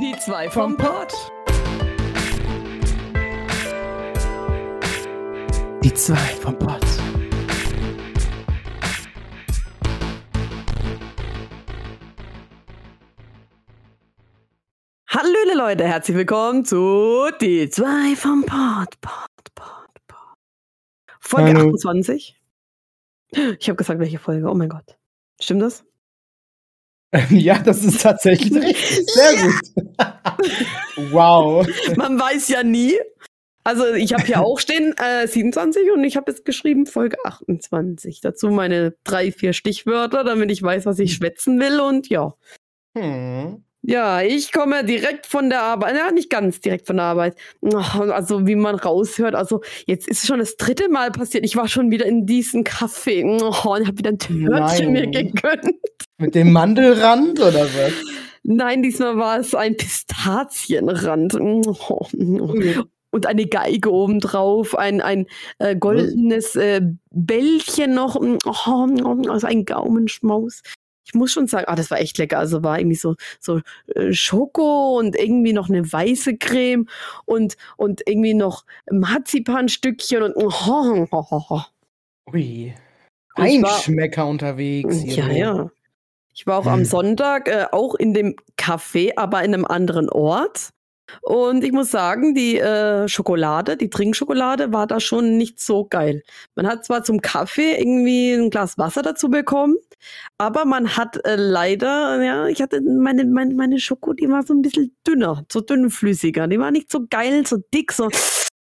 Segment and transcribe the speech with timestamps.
[0.00, 1.12] Die zwei vom Pott.
[5.84, 6.80] Die zwei vom Pott.
[15.06, 18.98] Hallöle Leute, herzlich willkommen zu Die zwei vom Pott.
[19.02, 20.38] Pott, Pott, Pott.
[21.20, 21.74] Folge Hallo.
[21.74, 22.40] 28.
[23.58, 24.48] Ich habe gesagt, welche Folge.
[24.48, 24.96] Oh mein Gott.
[25.38, 25.84] Stimmt das?
[27.30, 29.06] Ja, das ist tatsächlich richtig.
[29.10, 31.10] Sehr gut.
[31.12, 31.66] wow.
[31.96, 32.94] Man weiß ja nie.
[33.64, 38.20] Also ich habe hier auch stehen äh, 27 und ich habe jetzt geschrieben Folge 28.
[38.20, 42.34] Dazu meine drei, vier Stichwörter, damit ich weiß, was ich schwätzen will und ja.
[42.96, 43.64] Hm.
[43.82, 47.36] Ja, ich komme direkt von der Arbeit, ja, nicht ganz direkt von der Arbeit.
[47.62, 51.44] Also, wie man raushört, also jetzt ist es schon das dritte Mal passiert.
[51.44, 55.32] Ich war schon wieder in diesem Café oh, und habe wieder ein Törtchen mir Nein.
[55.32, 55.76] gegönnt.
[56.18, 57.92] Mit dem Mandelrand oder was?
[58.42, 61.34] Nein, diesmal war es ein Pistazienrand.
[61.40, 62.06] Oh.
[63.12, 65.26] Und eine Geige obendrauf, ein, ein
[65.58, 70.62] äh, goldenes äh, Bällchen noch, oh, also ein Gaumenschmaus.
[71.12, 72.38] Ich muss schon sagen, ah, das war echt lecker.
[72.38, 73.60] Also war irgendwie so, so
[73.94, 76.86] äh, Schoko und irgendwie noch eine weiße Creme
[77.24, 81.62] und, und irgendwie noch Marzipanstückchen und oh, oh, oh, oh.
[82.32, 82.74] Ui.
[83.34, 85.00] Einschmecker unterwegs.
[85.00, 85.26] hier.
[85.26, 85.70] Ja, ja.
[86.32, 86.84] Ich war auch am Hm.
[86.84, 90.70] Sonntag äh, auch in dem Café, aber in einem anderen Ort.
[91.22, 96.22] Und ich muss sagen, die äh, Schokolade, die Trinkschokolade war da schon nicht so geil.
[96.54, 99.76] Man hat zwar zum Kaffee irgendwie ein Glas Wasser dazu bekommen,
[100.38, 104.54] aber man hat äh, leider, ja, ich hatte meine, meine, meine Schoko, die war so
[104.54, 106.46] ein bisschen dünner, so dünnflüssiger.
[106.48, 108.08] Die war nicht so geil, so dick, so.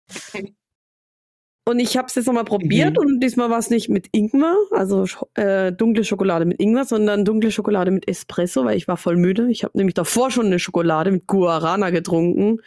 [1.66, 2.98] Und ich habe es jetzt nochmal probiert Mhm.
[2.98, 7.52] und diesmal war es nicht mit Ingwer, also äh, dunkle Schokolade mit Ingwer, sondern dunkle
[7.52, 9.50] Schokolade mit Espresso, weil ich war voll müde.
[9.52, 12.62] Ich habe nämlich davor schon eine Schokolade mit Guarana getrunken.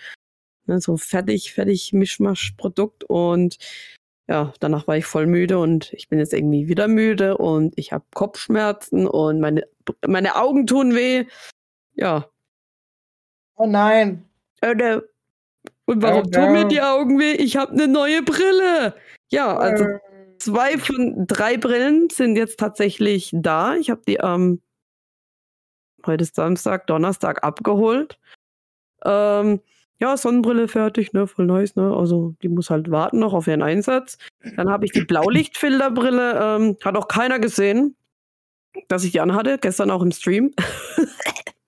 [0.67, 3.59] Ne, so fertig, fertig Mischmasch-Produkt und
[4.29, 7.93] ja, danach war ich voll müde und ich bin jetzt irgendwie wieder müde und ich
[7.93, 9.65] habe Kopfschmerzen und meine,
[10.07, 11.27] meine Augen tun weh.
[11.95, 12.31] Ja.
[13.57, 14.25] Oh nein.
[14.63, 15.03] Äh, ne.
[15.87, 16.69] Und warum Oh tun mir no.
[16.69, 17.33] die Augen weh?
[17.33, 18.95] Ich habe eine neue Brille.
[19.31, 19.85] Ja, also
[20.45, 23.77] Zwei von drei Brillen sind jetzt tatsächlich da.
[23.77, 24.61] Ich habe die am
[26.05, 28.19] heute ist Samstag, Donnerstag abgeholt.
[29.07, 29.61] Ähm,
[30.01, 31.97] ja, Sonnenbrille fertig, ne, voll nice, ne?
[31.97, 34.19] Also die muss halt warten noch auf ihren Einsatz.
[34.57, 37.97] Dann habe ich die Blaulichtfilterbrille, ähm, hat auch keiner gesehen,
[38.89, 40.53] dass ich die anhatte, gestern auch im Stream.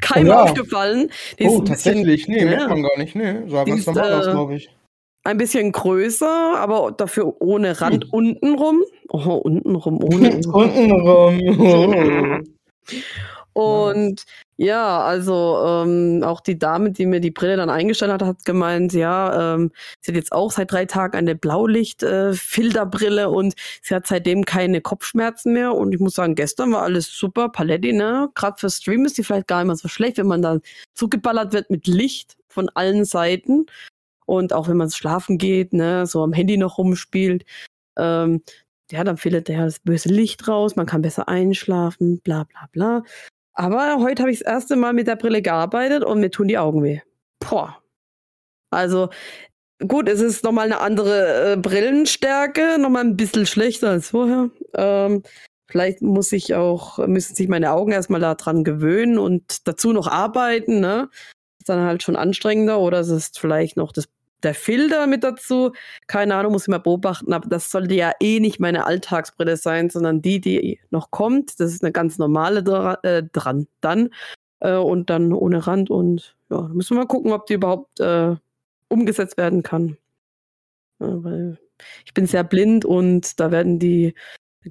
[0.00, 0.42] Keinem Oh ja.
[0.42, 1.10] aufgefallen.
[1.38, 2.28] Die oh, ein bisschen- tatsächlich.
[2.28, 3.14] Nee, merkt man gar nicht.
[3.14, 4.70] Nee, sah ganz normal aus, äh, glaube ich.
[5.24, 8.10] ein bisschen größer, aber dafür ohne Rand Hm.
[8.12, 8.82] untenrum.
[9.08, 10.40] Oh, untenrum, ohne.
[10.52, 12.44] Untenrum.
[13.54, 14.24] Und
[14.56, 18.92] ja, also ähm, auch die Dame, die mir die Brille dann eingestellt hat, hat gemeint,
[18.92, 24.44] ja, ähm, sie hat jetzt auch seit drei Tagen eine Blaulicht-Filterbrille und sie hat seitdem
[24.44, 25.74] keine Kopfschmerzen mehr.
[25.74, 28.30] Und ich muss sagen, gestern war alles super, Paletti, ne?
[28.36, 30.58] Gerade für Stream ist die vielleicht gar nicht mal so schlecht, wenn man da
[30.94, 33.66] zugeballert wird mit Licht von allen Seiten.
[34.26, 37.44] Und auch wenn man schlafen geht, ne, so am Handy noch rumspielt.
[37.98, 38.42] Ähm,
[38.90, 43.02] ja, dann filtert der das böse Licht raus, man kann besser einschlafen, bla bla bla.
[43.54, 46.58] Aber heute habe ich das erste Mal mit der Brille gearbeitet und mir tun die
[46.58, 47.00] Augen weh.
[47.38, 47.78] Boah.
[48.70, 49.10] Also,
[49.86, 54.50] gut, es ist nochmal eine andere äh, Brillenstärke, nochmal ein bisschen schlechter als vorher.
[54.74, 55.22] Ähm,
[55.68, 60.80] vielleicht muss ich auch, müssen sich meine Augen erstmal daran gewöhnen und dazu noch arbeiten,
[60.80, 61.08] ne?
[61.60, 64.08] Ist dann halt schon anstrengender oder es ist vielleicht noch das,
[64.44, 65.72] der Filter mit dazu.
[66.06, 69.90] Keine Ahnung, muss ich mal beobachten, aber das sollte ja eh nicht meine Alltagsbrille sein,
[69.90, 71.58] sondern die, die noch kommt.
[71.60, 74.10] Das ist eine ganz normale dra äh, dran dann.
[74.60, 78.00] Äh, und dann ohne Rand und ja, da müssen wir mal gucken, ob die überhaupt
[78.00, 78.36] äh,
[78.88, 79.96] umgesetzt werden kann.
[81.00, 81.58] Ja, weil
[82.06, 84.14] ich bin sehr blind und da werden die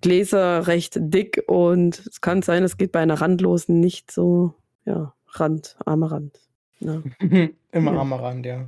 [0.01, 4.53] Gläser recht dick und es kann sein, es geht bei einer randlosen nicht so,
[4.85, 6.39] ja, Rand, armer Rand.
[6.79, 7.01] Ja.
[7.71, 7.99] Immer Ja.
[7.99, 8.65] am Rand, ja.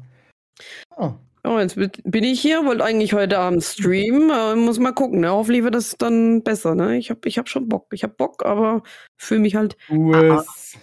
[0.97, 1.13] Oh.
[1.47, 5.29] Oh, jetzt bin- ich hier, wollte eigentlich heute Abend streamen, muss mal gucken, ne?
[5.29, 6.97] Hoffentlich wird das dann besser, ne?
[6.97, 8.81] Ich hab, ich hab schon Bock, ich hab Bock, aber
[9.17, 10.43] fühle mich halt, Tu Ah.
[10.43, 10.73] es.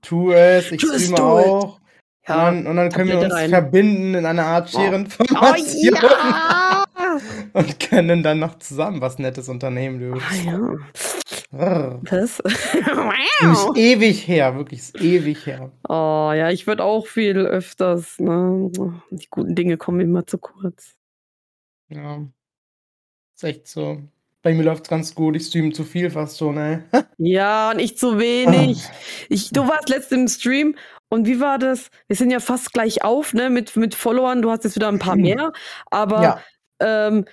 [0.00, 0.72] Tu es.
[0.72, 1.78] Ich streame auch.
[2.26, 2.48] ja.
[2.48, 3.50] und, dann, und dann können wir uns rein.
[3.50, 4.78] verbinden in einer Art Oh.
[4.78, 6.84] Scherenformation Oh ja!
[7.52, 10.00] und können dann noch zusammen was Nettes unternehmen.
[10.00, 10.14] Du.
[10.18, 10.58] Ah ja.
[11.52, 12.40] Was?
[13.42, 15.70] Ist ewig her, wirklich ist ewig her.
[15.88, 18.70] oh ja, ich würde auch viel öfters, ne?
[19.10, 20.94] Die guten Dinge kommen immer zu kurz.
[21.90, 22.24] Ja.
[23.36, 24.00] Ist echt so.
[24.42, 25.36] Bei mir läuft's ganz gut.
[25.36, 26.78] Ich streame zu viel fast schon, ey.
[27.18, 28.82] Ja, und ich zu wenig.
[29.28, 30.74] Ich, du warst letztens im Stream
[31.10, 31.88] und wie war das?
[32.08, 34.40] Wir sind ja fast gleich auf, ne, mit, mit Followern.
[34.42, 35.52] Du hast jetzt wieder ein paar mehr.
[35.90, 36.40] Aber Ja.
[36.80, 37.26] ähm,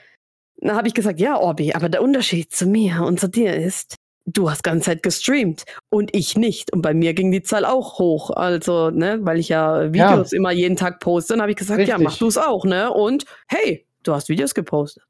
[0.58, 3.96] dann habe ich gesagt, ja, Orbi, aber der Unterschied zu mir und zu dir ist,
[4.26, 6.72] du hast ganze Zeit gestreamt und ich nicht.
[6.74, 8.30] Und bei mir ging die Zahl auch hoch.
[8.32, 11.96] Also, ne, weil ich ja Videos immer jeden Tag poste, dann habe ich gesagt, ja,
[11.96, 12.04] Richtig.
[12.04, 12.92] mach du es auch, ne?
[12.92, 15.04] Und hey, du hast Videos gepostet.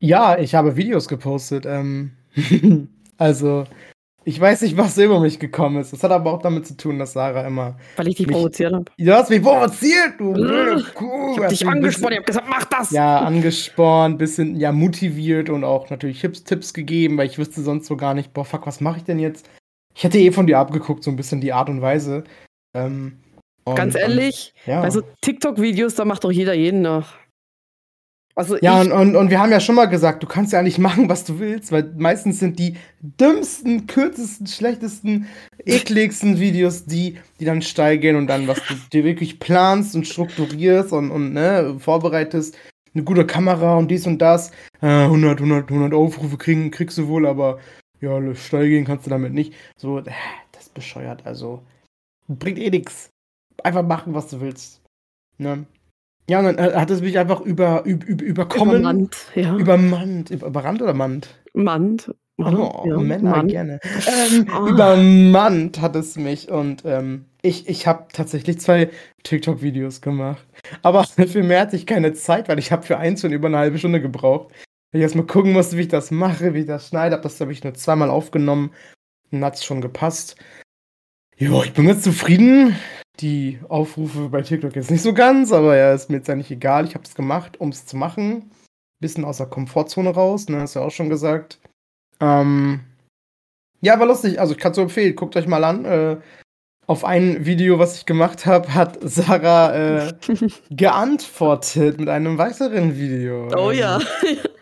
[0.00, 1.64] Ja, ich habe Videos gepostet.
[1.66, 2.12] Ähm,
[3.16, 3.64] also,
[4.24, 5.92] ich weiß nicht, was über mich gekommen ist.
[5.92, 7.76] Das hat aber auch damit zu tun, dass Sarah immer.
[7.96, 8.84] Weil ich dich Mich- provoziert habe.
[8.96, 11.32] Du hast mich provoziert, du blöde Kuh.
[11.34, 12.90] Ich Hast dich angesprochen, ich habe gesagt, mach das!
[12.90, 17.86] Ja, angespornt, bisschen ja motiviert und auch natürlich Tipps, Tipps gegeben, weil ich wüsste sonst
[17.86, 19.48] so gar nicht, boah, fuck, was mache ich denn jetzt?
[19.94, 22.24] Ich hätte eh von dir abgeguckt, so ein bisschen die Art und Weise.
[22.76, 23.18] Ähm,
[23.64, 24.80] und, Ganz ehrlich, ähm, ja.
[24.82, 27.14] bei so TikTok-Videos, da macht doch jeder jeden nach.
[28.36, 30.78] Also Ja, und, und, und wir haben ja schon mal gesagt, du kannst ja eigentlich
[30.78, 35.28] machen, was du willst, weil meistens sind die dümmsten, kürzesten, schlechtesten,
[35.64, 40.06] ekligsten Videos die, die dann steil gehen und dann, was du dir wirklich planst und
[40.08, 42.56] strukturierst und, und ne, vorbereitest,
[42.94, 47.06] eine gute Kamera und dies und das, äh, 100, 100, 100 Aufrufe kriegen, kriegst du
[47.08, 47.58] wohl, aber
[48.00, 49.54] ja, steil gehen kannst du damit nicht.
[49.76, 50.04] So, äh,
[50.52, 51.62] das ist bescheuert, also
[52.28, 53.10] bringt eh nix.
[53.62, 54.82] Einfach machen, was du willst.
[55.38, 55.66] Ne?
[56.28, 58.76] Ja, und dann äh, hat es mich einfach über, über, über, überkommen.
[58.76, 59.56] übermannt, ja.
[59.56, 60.30] Übermannt.
[60.30, 61.28] Über, überrannt oder mannt?
[61.52, 62.14] Mannt.
[62.38, 63.48] Oh, ja, Männer Mann.
[63.48, 63.78] gerne.
[64.08, 64.66] Ähm, Ah.
[64.68, 68.90] Übermannt hat es mich und ähm, ich, ich habe tatsächlich zwei
[69.22, 70.44] TikTok-Videos gemacht.
[70.82, 73.58] Aber für mehr hatte ich keine Zeit, weil ich habe für eins schon über eine
[73.58, 74.48] halbe Stunde gebraucht.
[74.90, 77.14] Weil ich erstmal gucken musste, wie ich das mache, wie ich das schneide.
[77.16, 78.70] Hab das habe ich nur zweimal aufgenommen.
[79.30, 80.36] Dann hat es schon gepasst.
[81.36, 82.74] Jo, ich bin jetzt zufrieden.
[83.20, 86.84] Die Aufrufe bei TikTok jetzt nicht so ganz, aber ja, ist mir jetzt eigentlich egal.
[86.84, 88.50] Ich habe es gemacht, um es zu machen.
[89.00, 91.60] Bisschen aus der Komfortzone raus, ne, hast du ja auch schon gesagt.
[92.20, 92.80] Ähm,
[93.80, 94.40] ja, war lustig.
[94.40, 95.14] Also ich kann es so empfehlen.
[95.14, 95.84] Guckt euch mal an.
[95.84, 96.16] Äh,
[96.86, 100.12] auf ein Video, was ich gemacht habe, hat Sarah äh,
[100.70, 103.48] geantwortet mit einem weiteren Video.
[103.56, 103.98] Oh Ähm, ja.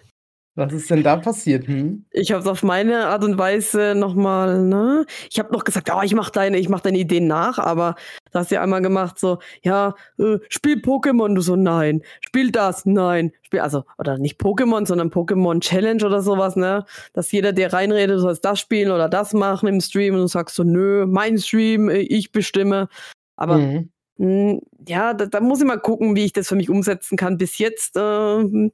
[0.55, 1.67] Was ist denn da passiert?
[1.67, 2.05] Hm?
[2.11, 5.07] Ich habe es auf meine Art und Weise nochmal, ne?
[5.31, 7.95] Ich habe noch gesagt, oh, ich mache deine, ich mach deine Ideen nach, aber
[8.33, 12.03] du hast ja einmal gemacht, so, ja, äh, spiel Pokémon, du so, nein.
[12.21, 13.33] Spiel das, nein.
[13.43, 16.85] Spiel, also, oder nicht Pokémon, sondern Pokémon Challenge oder sowas, ne?
[17.15, 20.27] Dass jeder dir reinredet, du sollst das spielen oder das machen im Stream und du
[20.27, 22.89] sagst so, nö, mein Stream, äh, ich bestimme.
[23.37, 23.89] Aber Mhm.
[24.19, 27.39] Mm, Ja, da, da muss ich mal gucken, wie ich das für mich umsetzen kann.
[27.39, 28.73] Bis jetzt, ähm,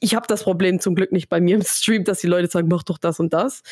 [0.00, 2.68] ich habe das Problem zum Glück nicht bei mir im Stream, dass die Leute sagen,
[2.68, 3.62] mach doch das und das.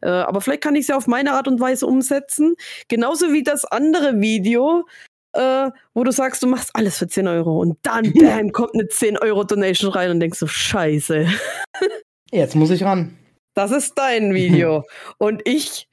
[0.00, 2.54] Äh, aber vielleicht kann ich es ja auf meine Art und Weise umsetzen.
[2.88, 4.86] Genauso wie das andere Video,
[5.32, 8.88] äh, wo du sagst, du machst alles für 10 Euro und dann, bam, kommt eine
[8.88, 11.26] 10 Euro Donation rein und denkst so, scheiße.
[12.30, 13.16] Jetzt muss ich ran.
[13.54, 14.84] Das ist dein Video.
[15.18, 15.88] Und ich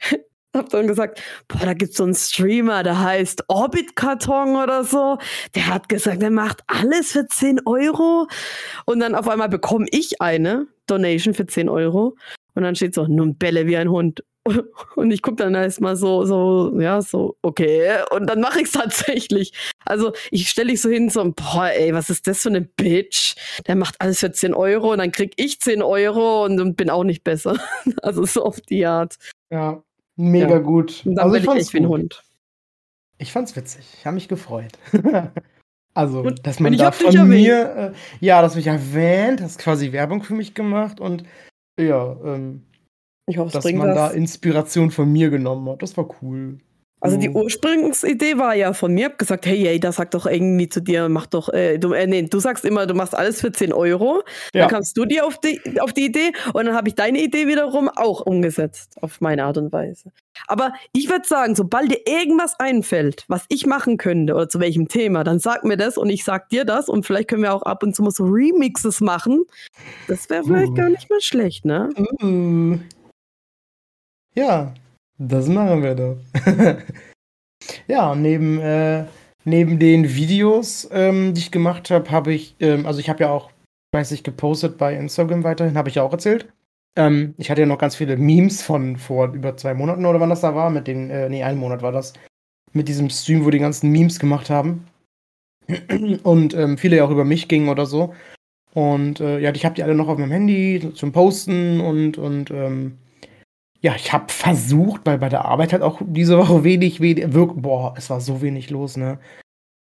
[0.53, 5.17] hab dann gesagt, boah, da gibt's so einen Streamer, der heißt Orbit Karton oder so.
[5.55, 8.27] Der hat gesagt, er macht alles für 10 Euro.
[8.85, 12.15] Und dann auf einmal bekomme ich eine Donation für 10 Euro.
[12.55, 14.23] Und dann steht so, nun bälle wie ein Hund.
[14.95, 18.03] Und ich gucke dann erstmal so, so, ja, so, okay.
[18.11, 19.53] Und dann mache ich es tatsächlich.
[19.85, 23.35] Also ich stelle dich so hin, so, boah, ey, was ist das für eine Bitch?
[23.67, 26.89] Der macht alles für 10 Euro und dann krieg ich 10 Euro und, und bin
[26.89, 27.57] auch nicht besser.
[28.01, 29.17] Also so auf die Art.
[29.49, 29.81] Ja,
[30.15, 30.57] mega Ja.
[30.59, 31.01] gut.
[31.05, 31.87] Und dann also ich fand's echt wie ein.
[31.87, 32.23] Hund.
[33.17, 33.85] Ich fand's witzig.
[33.99, 34.73] Ich habe mich gefreut.
[35.93, 39.91] also, Und- dass man ich da von mir, äh, ja, dass mich erwähnt, hast quasi
[39.91, 41.23] Werbung für mich gemacht und
[41.79, 42.63] ja, ähm,
[43.27, 44.13] Ich hoffe, dass man da was.
[44.13, 45.81] Inspiration von mir genommen hat.
[45.81, 46.57] Das war cool.
[47.03, 47.35] Also die Mhm.
[47.35, 51.09] Ursprungsidee war ja von mir, hab gesagt, hey, hey, das sag doch irgendwie zu dir,
[51.09, 54.23] mach doch, äh, du, äh, nee, du sagst immer, du machst alles für 10 Euro.
[54.53, 54.61] Ja.
[54.61, 57.45] Dann kamst du dir auf die, auf die Idee und dann habe ich deine Idee
[57.47, 60.13] wiederum auch umgesetzt, auf meine Art und Weise.
[60.47, 64.87] Aber ich würde sagen, sobald dir irgendwas einfällt, was ich machen könnte oder zu welchem
[64.87, 67.63] Thema, dann sag mir das und ich sag dir das und vielleicht können wir auch
[67.63, 69.43] ab und zu mal so Remixes machen.
[70.07, 70.75] Das wäre vielleicht Uh.
[70.75, 71.89] gar nicht mal schlecht, ne?
[72.23, 72.77] Uh.
[74.35, 74.73] Ja,
[75.27, 76.17] das machen wir doch.
[77.87, 79.05] ja, neben, äh,
[79.45, 83.29] neben den Videos, ähm, die ich gemacht habe, habe ich, ähm, also ich habe ja
[83.31, 83.51] auch,
[83.93, 86.47] weiß ich, gepostet bei Instagram weiterhin, habe ich ja auch erzählt.
[86.95, 90.29] Ähm, ich hatte ja noch ganz viele Memes von vor über zwei Monaten oder wann
[90.29, 92.13] das da war, mit den, äh, nee, einen Monat war das,
[92.73, 94.85] mit diesem Stream, wo die ganzen Memes gemacht haben.
[96.23, 98.13] Und ähm, viele ja auch über mich gingen oder so.
[98.73, 102.49] Und äh, ja, ich habe die alle noch auf meinem Handy zum Posten und, und
[102.49, 102.97] ähm,
[103.83, 107.61] ja, ich habe versucht, weil bei der Arbeit halt auch diese Woche wenig, wenig, wirklich,
[107.61, 109.19] boah, es war so wenig los, ne?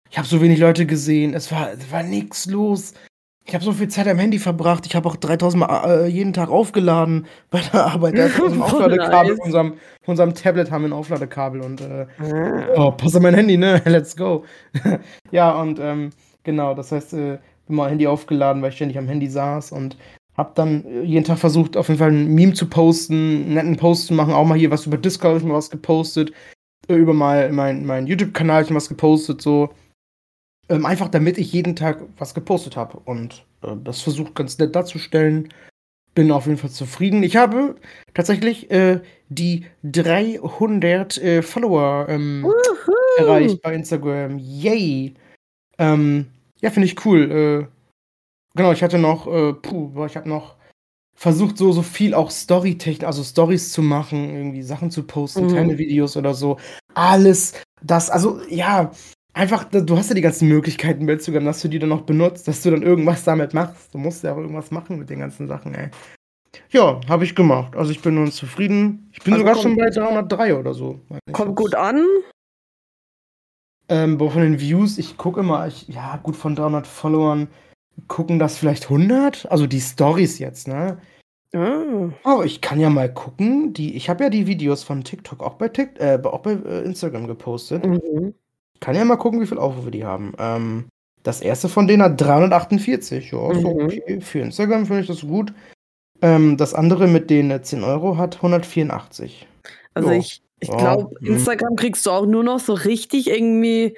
[0.09, 2.93] Ich habe so wenig Leute gesehen, es war, es war nichts los.
[3.45, 4.85] Ich habe so viel Zeit am Handy verbracht.
[4.87, 8.17] Ich habe auch 3000 Mal äh, jeden Tag aufgeladen bei der Arbeit.
[8.17, 9.73] Da ist ein Aufladekabel von unserem,
[10.05, 12.87] unserem Tablet haben wir ein Aufladekabel und äh, ah.
[12.87, 13.81] oh, pass auf mein Handy, ne?
[13.85, 14.45] Let's go.
[15.31, 16.09] ja, und ähm,
[16.43, 19.95] genau, das heißt, äh, bin mal Handy aufgeladen, weil ich ständig am Handy saß und
[20.41, 23.77] hab dann äh, jeden Tag versucht, auf jeden Fall ein Meme zu posten, einen netten
[23.77, 26.33] Post zu machen, auch mal hier was über Discord, ich mal was gepostet,
[26.87, 29.69] äh, über mal mein, mein YouTube-Kanal, ich mal was gepostet, so.
[30.67, 34.75] Ähm, einfach damit ich jeden Tag was gepostet habe und äh, das versucht ganz nett
[34.75, 35.49] darzustellen.
[36.15, 37.23] Bin auf jeden Fall zufrieden.
[37.23, 37.75] Ich habe
[38.13, 42.45] tatsächlich äh, die 300 äh, Follower ähm,
[43.17, 44.37] erreicht bei Instagram.
[44.39, 45.13] Yay!
[45.77, 46.27] Ähm,
[46.61, 47.69] ja, finde ich cool.
[48.55, 50.55] Genau, ich hatte noch, äh, puh, ich habe noch
[51.15, 55.49] versucht, so, so viel auch Storytechnik, also Stories zu machen, irgendwie Sachen zu posten, mhm.
[55.49, 56.57] kleine Videos oder so.
[56.93, 58.91] Alles das, also ja,
[59.33, 62.47] einfach, du hast ja die ganzen Möglichkeiten bei Instagram, dass du die dann noch benutzt,
[62.47, 63.93] dass du dann irgendwas damit machst.
[63.93, 65.89] Du musst ja auch irgendwas machen mit den ganzen Sachen, ey.
[66.69, 67.75] Ja, habe ich gemacht.
[67.75, 69.09] Also ich bin nun zufrieden.
[69.13, 70.99] Ich bin also sogar schon bei 303 oder so.
[71.31, 72.05] Kommt gut an.
[73.87, 77.47] Ähm, von den Views, ich gucke immer, ich, ja, gut, von 300 Followern
[78.07, 79.51] gucken das vielleicht 100.
[79.51, 80.97] Also die Stories jetzt, ne?
[81.53, 82.09] Ah.
[82.23, 83.73] Aber ich kann ja mal gucken.
[83.73, 86.81] Die, ich habe ja die Videos von TikTok auch bei, Tik, äh, auch bei äh,
[86.83, 87.85] Instagram gepostet.
[87.85, 88.33] Mhm.
[88.79, 90.33] Kann ja mal gucken, wie viele Aufrufe die haben.
[90.39, 90.85] Ähm,
[91.23, 93.31] das erste von denen hat 348.
[93.31, 93.61] Ja, mhm.
[93.61, 94.21] so okay.
[94.21, 95.53] Für Instagram finde ich das gut.
[96.21, 99.47] Ähm, das andere mit den 10 Euro hat 184.
[99.93, 100.19] Also jo.
[100.19, 101.33] ich, ich glaube, mhm.
[101.33, 103.97] Instagram kriegst du auch nur noch so richtig irgendwie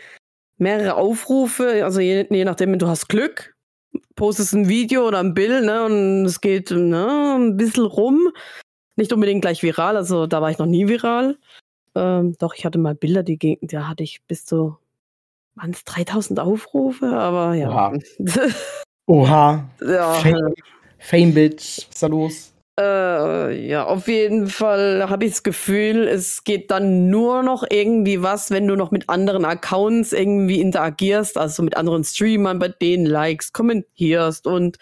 [0.57, 1.83] mehrere Aufrufe.
[1.83, 3.52] Also je, je nachdem, du hast Glück,
[4.15, 8.29] postest ein Video oder ein Bild, ne, und es geht ne, ein bisschen rum.
[8.95, 11.37] Nicht unbedingt gleich viral, also da war ich noch nie viral.
[11.95, 14.77] Ähm, doch, ich hatte mal Bilder, die da hatte ich bis zu,
[15.55, 17.69] waren es 3000 Aufrufe, aber ja.
[17.69, 17.93] Oha.
[19.05, 19.69] Oha.
[19.81, 20.13] ja.
[20.13, 20.53] Fame,
[20.99, 22.52] Fame Bitch, was ist da los?
[22.79, 28.23] Äh, ja, auf jeden Fall habe ich das Gefühl, es geht dann nur noch irgendwie
[28.23, 33.05] was, wenn du noch mit anderen Accounts irgendwie interagierst, also mit anderen Streamern, bei denen
[33.05, 34.77] likest, kommentierst und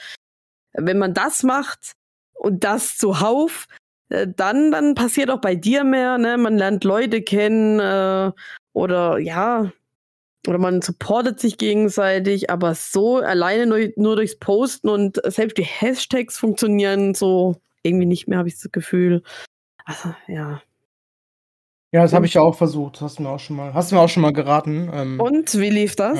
[0.73, 1.91] wenn man das macht
[2.33, 3.67] und das zuhauf,
[4.09, 6.37] äh, dann, dann passiert auch bei dir mehr, ne?
[6.37, 8.31] Man lernt Leute kennen äh,
[8.73, 9.71] oder ja,
[10.47, 15.63] oder man supportet sich gegenseitig, aber so alleine nur, nur durchs Posten und selbst die
[15.63, 19.23] Hashtags funktionieren so irgendwie nicht mehr, habe ich das Gefühl.
[19.85, 20.61] Also, ja.
[21.93, 23.01] Ja, das habe ich ja auch versucht.
[23.01, 24.89] Hast du mir auch schon mal, hast du mir auch schon mal geraten.
[24.93, 26.17] Ähm, und wie lief das?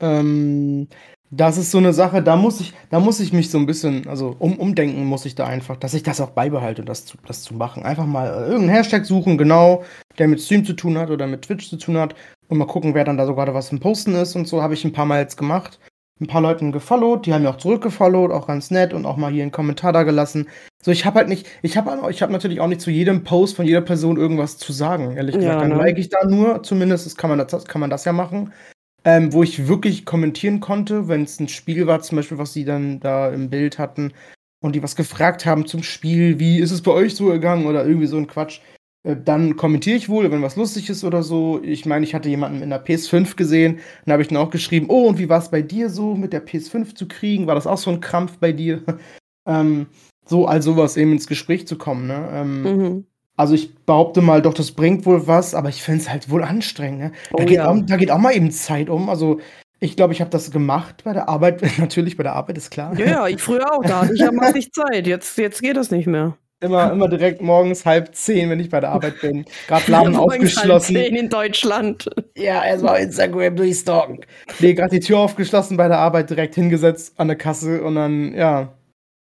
[0.00, 0.20] Ja.
[0.20, 0.88] Ähm,
[1.30, 4.06] das ist so eine Sache, da muss ich, da muss ich mich so ein bisschen,
[4.08, 7.42] also um, umdenken muss ich da einfach, dass ich das auch beibehalte, das zu, das
[7.42, 7.82] zu machen.
[7.82, 9.84] Einfach mal äh, irgendeinen Hashtag suchen, genau,
[10.18, 12.14] der mit Stream zu tun hat oder mit Twitch zu tun hat
[12.48, 14.74] und mal gucken, wer dann da so gerade was im Posten ist und so, habe
[14.74, 15.78] ich ein paar Mal jetzt gemacht.
[16.20, 19.32] Ein paar Leuten gefollowt, die haben mir auch zurückgefollowt, auch ganz nett und auch mal
[19.32, 20.48] hier einen Kommentar da gelassen.
[20.82, 23.56] So, ich habe halt nicht, ich habe ich hab natürlich auch nicht zu jedem Post
[23.56, 25.60] von jeder Person irgendwas zu sagen, ehrlich gesagt.
[25.60, 25.70] Ja, ne?
[25.70, 28.52] Dann like ich da nur, zumindest kann man das, kann man das ja machen
[29.04, 32.64] ähm, wo ich wirklich kommentieren konnte, wenn es ein Spiel war, zum Beispiel, was sie
[32.64, 34.12] dann da im Bild hatten
[34.60, 37.86] und die was gefragt haben zum Spiel, wie ist es bei euch so gegangen oder
[37.86, 38.60] irgendwie so ein Quatsch.
[39.02, 41.60] Äh, dann kommentiere ich wohl, wenn was lustig ist oder so.
[41.62, 44.86] Ich meine, ich hatte jemanden in der PS5 gesehen, dann habe ich dann auch geschrieben,
[44.88, 47.46] oh, und wie war es bei dir so, mit der PS5 zu kriegen?
[47.46, 48.82] War das auch so ein Krampf bei dir?
[49.46, 49.86] ähm,
[50.26, 52.28] so, all sowas eben ins Gespräch zu kommen, ne?
[52.32, 53.06] Ähm, mhm.
[53.38, 56.42] Also ich behaupte mal, doch, das bringt wohl was, aber ich finde es halt wohl
[56.42, 56.98] anstrengend.
[56.98, 57.12] Ne?
[57.30, 57.70] Da, oh, geht ja.
[57.70, 59.08] auch, da geht auch mal eben Zeit um.
[59.08, 59.38] Also
[59.78, 61.62] ich glaube, ich habe das gemacht bei der Arbeit.
[61.78, 62.98] Natürlich, bei der Arbeit ist klar.
[62.98, 63.84] Ja, ja ich früher auch.
[63.84, 65.06] Da ich ja massig Zeit.
[65.06, 66.36] Jetzt, jetzt geht das nicht mehr.
[66.60, 69.44] Immer, immer direkt morgens halb zehn, wenn ich bei der Arbeit bin.
[69.68, 70.96] Gerade Laden aufgeschlossen.
[70.96, 72.10] Halb zehn in Deutschland.
[72.36, 74.20] Ja, erstmal Instagram durchstalken.
[74.58, 78.34] Nee, gerade die Tür aufgeschlossen bei der Arbeit, direkt hingesetzt an der Kasse und dann,
[78.34, 78.72] ja,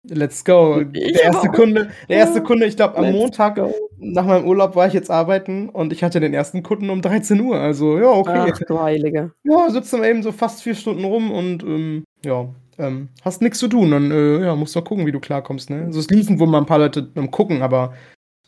[0.08, 0.82] Let's go.
[0.84, 3.74] Der erste Kunde, der erste Kunde, ich glaube, am Let's Montag go.
[3.98, 7.40] nach meinem Urlaub war ich jetzt arbeiten und ich hatte den ersten Kunden um 13
[7.40, 7.58] Uhr.
[7.58, 8.52] Also, ja, okay.
[8.52, 9.32] Ach du Heilige.
[9.42, 13.58] Ja, sitzen wir eben so fast vier Stunden rum und ähm, ja, ähm, hast nichts
[13.58, 13.90] zu tun.
[13.90, 15.70] Dann äh, ja, musst du gucken, wie du klarkommst.
[15.70, 15.84] Ne?
[15.84, 17.94] Also, es liefen wohl mal ein paar Leute beim Gucken, aber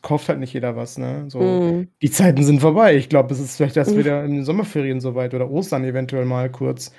[0.03, 0.99] kauft halt nicht jeder was.
[0.99, 1.25] Ne?
[1.29, 1.89] So, mm.
[2.03, 2.97] Die Zeiten sind vorbei.
[2.97, 3.99] Ich glaube, es ist vielleicht erst mm.
[3.99, 6.93] wieder in den Sommerferien soweit oder Ostern eventuell mal kurz.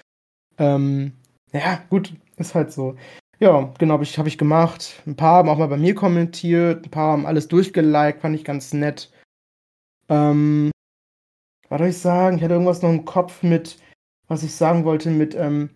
[0.57, 1.13] Ähm,
[1.53, 2.95] ja, gut, ist halt so.
[3.39, 5.01] Ja, genau, habe ich, hab ich gemacht.
[5.07, 8.43] Ein paar haben auch mal bei mir kommentiert, ein paar haben alles durchgeliked, fand ich
[8.43, 9.12] ganz nett.
[10.09, 10.71] Ähm,
[11.69, 12.38] was soll ich sagen?
[12.38, 13.77] Ich hatte irgendwas noch im Kopf mit,
[14.27, 15.69] was ich sagen wollte, mit, ähm,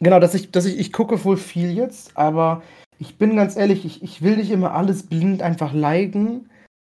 [0.00, 2.62] genau, dass ich, dass ich, ich gucke wohl viel jetzt, aber
[2.98, 6.48] ich bin ganz ehrlich, ich, ich will nicht immer alles blind einfach liken.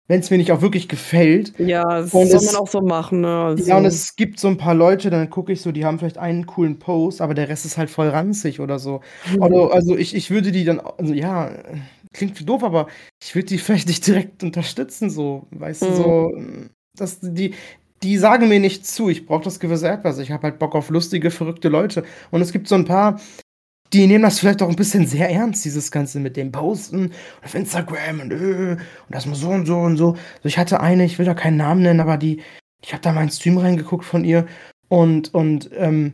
[0.08, 1.54] wenn es mir nicht auch wirklich gefällt.
[1.58, 3.46] Ja, das Und soll es- man auch so machen, ne?
[3.46, 5.98] Also, Ja, und es gibt so ein paar Leute, dann gucke ich so, die haben
[5.98, 9.02] vielleicht einen coolen Post, aber der Rest ist halt voll ranzig oder so.
[9.40, 11.52] Also, also ich, ich würde die dann, also ja,
[12.14, 12.88] klingt doof, aber
[13.22, 15.96] ich würde die vielleicht nicht direkt unterstützen, so, weißt du, Mhm.
[15.96, 16.32] so,
[16.98, 17.56] dass die,
[18.04, 20.90] die sagen mir nicht zu, ich brauche das gewisse Etwas, ich habe halt Bock auf
[20.90, 22.04] lustige, verrückte Leute.
[22.32, 23.20] Und es gibt so ein paar,
[23.94, 27.12] die nehmen das vielleicht auch ein bisschen sehr ernst, dieses Ganze mit dem Posten
[27.44, 28.80] auf Instagram und, äh, und
[29.10, 30.12] das mal so und so und so.
[30.12, 32.42] Also ich hatte eine, ich will da keinen Namen nennen, aber die,
[32.84, 34.48] ich habe da mal einen Stream reingeguckt von ihr
[34.90, 36.14] und, und, ähm,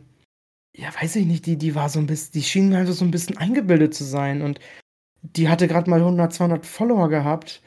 [0.76, 3.04] ja, weiß ich nicht, die, die war so ein bisschen, die schien mir also so
[3.04, 4.60] ein bisschen eingebildet zu sein und
[5.22, 7.62] die hatte gerade mal 100, 200 Follower gehabt.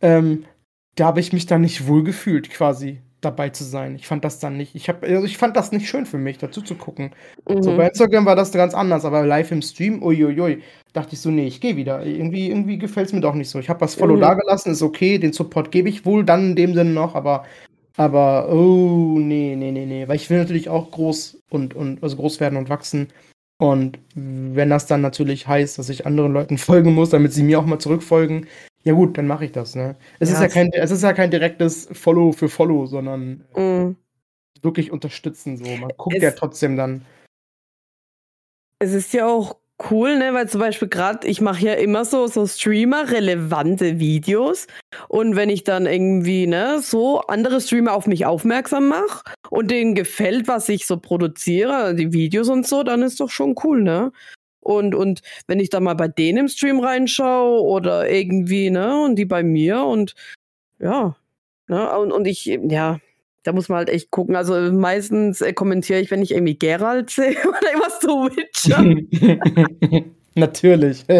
[0.00, 0.44] Ähm,
[0.96, 3.96] da habe ich mich dann nicht wohl gefühlt, quasi dabei zu sein.
[3.96, 6.38] Ich fand das dann nicht, ich habe, also ich fand das nicht schön für mich,
[6.38, 7.10] dazu zu gucken.
[7.60, 7.76] So, mhm.
[7.76, 11.46] bei Instagram war das ganz anders, aber live im Stream, uiuiui, dachte ich so, nee,
[11.46, 12.04] ich gehe wieder.
[12.04, 13.58] Irgendwie, irgendwie gefällt es mir doch nicht so.
[13.58, 14.20] Ich habe was Follow Mhm.
[14.20, 17.44] da gelassen, ist okay, den Support gebe ich wohl dann in dem Sinne noch, aber,
[17.96, 22.16] aber, oh, nee, nee, nee, nee, weil ich will natürlich auch groß und, und, also
[22.16, 23.08] groß werden und wachsen.
[23.60, 27.58] Und wenn das dann natürlich heißt, dass ich anderen Leuten folgen muss, damit sie mir
[27.58, 28.46] auch mal zurückfolgen,
[28.84, 29.96] ja gut, dann mache ich das, ne?
[30.18, 33.96] Es Ja, ist ja kein, es ist ja kein direktes Follow für Follow, sondern Mhm.
[34.62, 35.76] wirklich unterstützen so.
[35.76, 37.04] Man guckt Es- ja trotzdem dann.
[38.80, 39.56] Es ist ja auch
[39.90, 44.66] cool, ne, weil zum Beispiel gerade, ich mache ja immer so, so Streamer-relevante Videos.
[45.08, 49.94] Und wenn ich dann irgendwie, ne, so andere Streamer auf mich aufmerksam mache und denen
[49.94, 54.12] gefällt, was ich so produziere, die Videos und so, dann ist doch schon cool, ne?
[54.68, 59.16] Und, und wenn ich dann mal bei denen im Stream reinschaue oder irgendwie, ne, und
[59.16, 60.14] die bei mir und
[60.78, 61.16] ja,
[61.68, 62.98] ne, und, und ich, ja,
[63.44, 64.36] da muss man halt echt gucken.
[64.36, 70.04] Also meistens äh, kommentiere ich, wenn ich irgendwie Geralt sehe oder irgendwas zu Witcher.
[70.34, 71.04] Natürlich.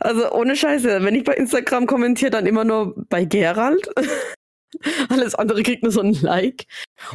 [0.00, 3.88] Also ohne Scheiße, wenn ich bei Instagram kommentiere, dann immer nur bei Geralt.
[5.08, 6.66] Alles andere kriegt nur so ein Like.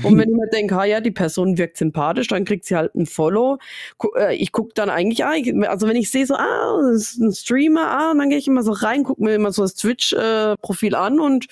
[0.03, 2.95] Und wenn ich mir denke, ah ja, die Person wirkt sympathisch, dann kriegt sie halt
[2.95, 3.57] ein Follow.
[4.15, 5.33] Äh, ich gucke dann eigentlich, ah,
[5.67, 8.47] also wenn ich sehe so, ah, das ist ein Streamer, ah, und dann gehe ich
[8.47, 11.47] immer so rein, gucke mir immer so das Twitch-Profil an und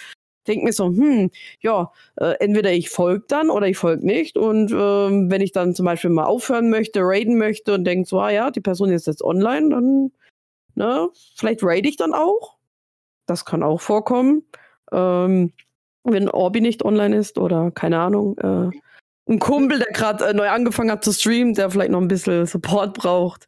[0.47, 1.29] denke mir so, hm,
[1.61, 4.37] ja, äh, entweder ich folge dann oder ich folge nicht.
[4.37, 8.19] Und ähm, wenn ich dann zum Beispiel mal aufhören möchte, raiden möchte und denke so,
[8.19, 10.11] ah ja, die Person ist jetzt online, dann,
[10.75, 12.57] ne, vielleicht raide ich dann auch.
[13.25, 14.43] Das kann auch vorkommen.
[14.91, 15.51] Ähm,
[16.03, 18.77] wenn Orbi nicht online ist oder keine Ahnung, äh,
[19.29, 22.45] ein Kumpel, der gerade äh, neu angefangen hat zu streamen, der vielleicht noch ein bisschen
[22.45, 23.45] Support braucht,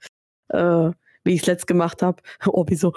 [0.50, 0.90] äh,
[1.24, 2.22] wie ich es letzt gemacht habe.
[2.46, 2.94] Orbi so,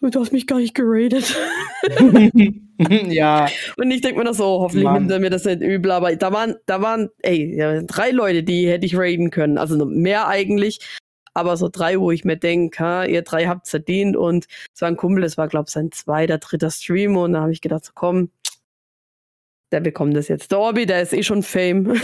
[0.00, 1.34] du hast mich gar nicht geradet.
[3.08, 5.02] ja, Und ich denke mir das so, hoffentlich Mann.
[5.02, 8.42] nimmt er mir das nicht übel, aber da waren, da waren, ey, ja, drei Leute,
[8.42, 9.58] die hätte ich raiden können.
[9.58, 10.80] Also mehr eigentlich,
[11.34, 14.96] aber so drei, wo ich mir denke, ihr drei habt's verdient und es war ein
[14.96, 17.92] Kumpel, das war, glaube ich, sein zweiter, dritter Stream und da habe ich gedacht, so,
[17.94, 18.30] komm,
[19.72, 20.50] der bekommt das jetzt.
[20.52, 21.94] Der Orbi, der ist eh schon Fame.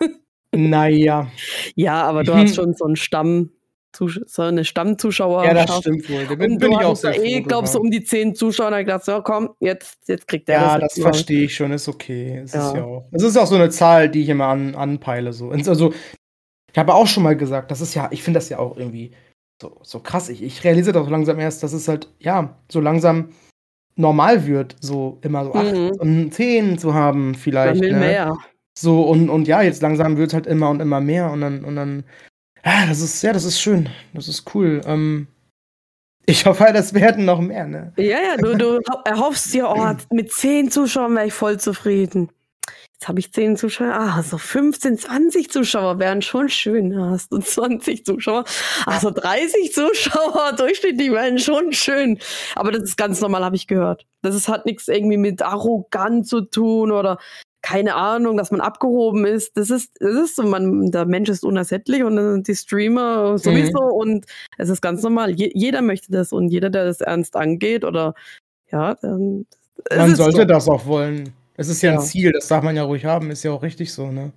[0.54, 1.30] naja.
[1.74, 3.50] ja, aber du hast schon so einen Stamm,
[3.94, 5.44] so eine Stammzuschauer.
[5.44, 6.26] Ja, das stimmt wohl.
[6.26, 7.86] Da bin, Und bin ich auch da sehr eh, froh glaubst du, drüber.
[7.86, 10.94] um die zehn Zuschauer, ich gedacht, so, komm, jetzt, jetzt kriegt der Ja, das.
[10.94, 12.38] das verstehe ich schon, ist okay.
[12.44, 12.76] Es ist Ja.
[12.76, 13.08] ja auch.
[13.12, 15.32] Es ist auch so eine Zahl, die ich immer an, anpeile.
[15.32, 15.50] So.
[15.50, 15.92] Also,
[16.72, 19.12] ich habe auch schon mal gesagt, das ist ja, ich finde das ja auch irgendwie
[19.60, 20.28] so, so krass.
[20.28, 23.30] Ich, ich realisiere das so langsam erst, dass es halt, ja, so langsam
[23.98, 25.90] normal wird, so immer so acht Mhm.
[25.98, 27.74] und zehn zu haben, vielleicht.
[27.74, 27.98] Man will ne?
[27.98, 28.38] mehr.
[28.78, 31.64] So, und, und ja, jetzt langsam wird es halt immer und immer mehr und dann,
[31.64, 32.04] und dann,
[32.64, 33.88] ja, das ist, ja, das ist schön.
[34.14, 34.80] Das ist cool.
[34.86, 35.26] Ähm,
[36.26, 37.92] ich hoffe, halt, das werden noch mehr, ne?
[37.96, 42.28] Ja, ja, du, du erhoffst dir, oh, mit zehn Zuschauern wäre ich voll zufrieden.
[42.98, 43.94] Jetzt habe ich zehn Zuschauer.
[43.94, 46.90] Ah, so 15, 20 Zuschauer wären schon schön.
[46.90, 48.42] Ja, Hast du 20 Zuschauer?
[48.86, 52.18] Also 30 Zuschauer durchschnittlich wären schon schön.
[52.56, 54.04] Aber das ist ganz normal, habe ich gehört.
[54.22, 57.18] Das ist, hat nichts irgendwie mit arrogant zu tun oder
[57.62, 59.56] keine Ahnung, dass man abgehoben ist.
[59.56, 63.38] Das ist, das ist so, man, der Mensch ist unersättlich und dann sind die Streamer
[63.38, 65.30] sowieso und es ist ganz normal.
[65.30, 68.14] Je, jeder möchte das und jeder, der das ernst angeht oder
[68.72, 69.46] ja, dann.
[69.94, 70.44] Man sollte so.
[70.44, 71.32] das auch wollen.
[71.58, 71.98] Es ist ja, Ja.
[71.98, 74.32] ein Ziel, das darf man ja ruhig haben, ist ja auch richtig so, ne?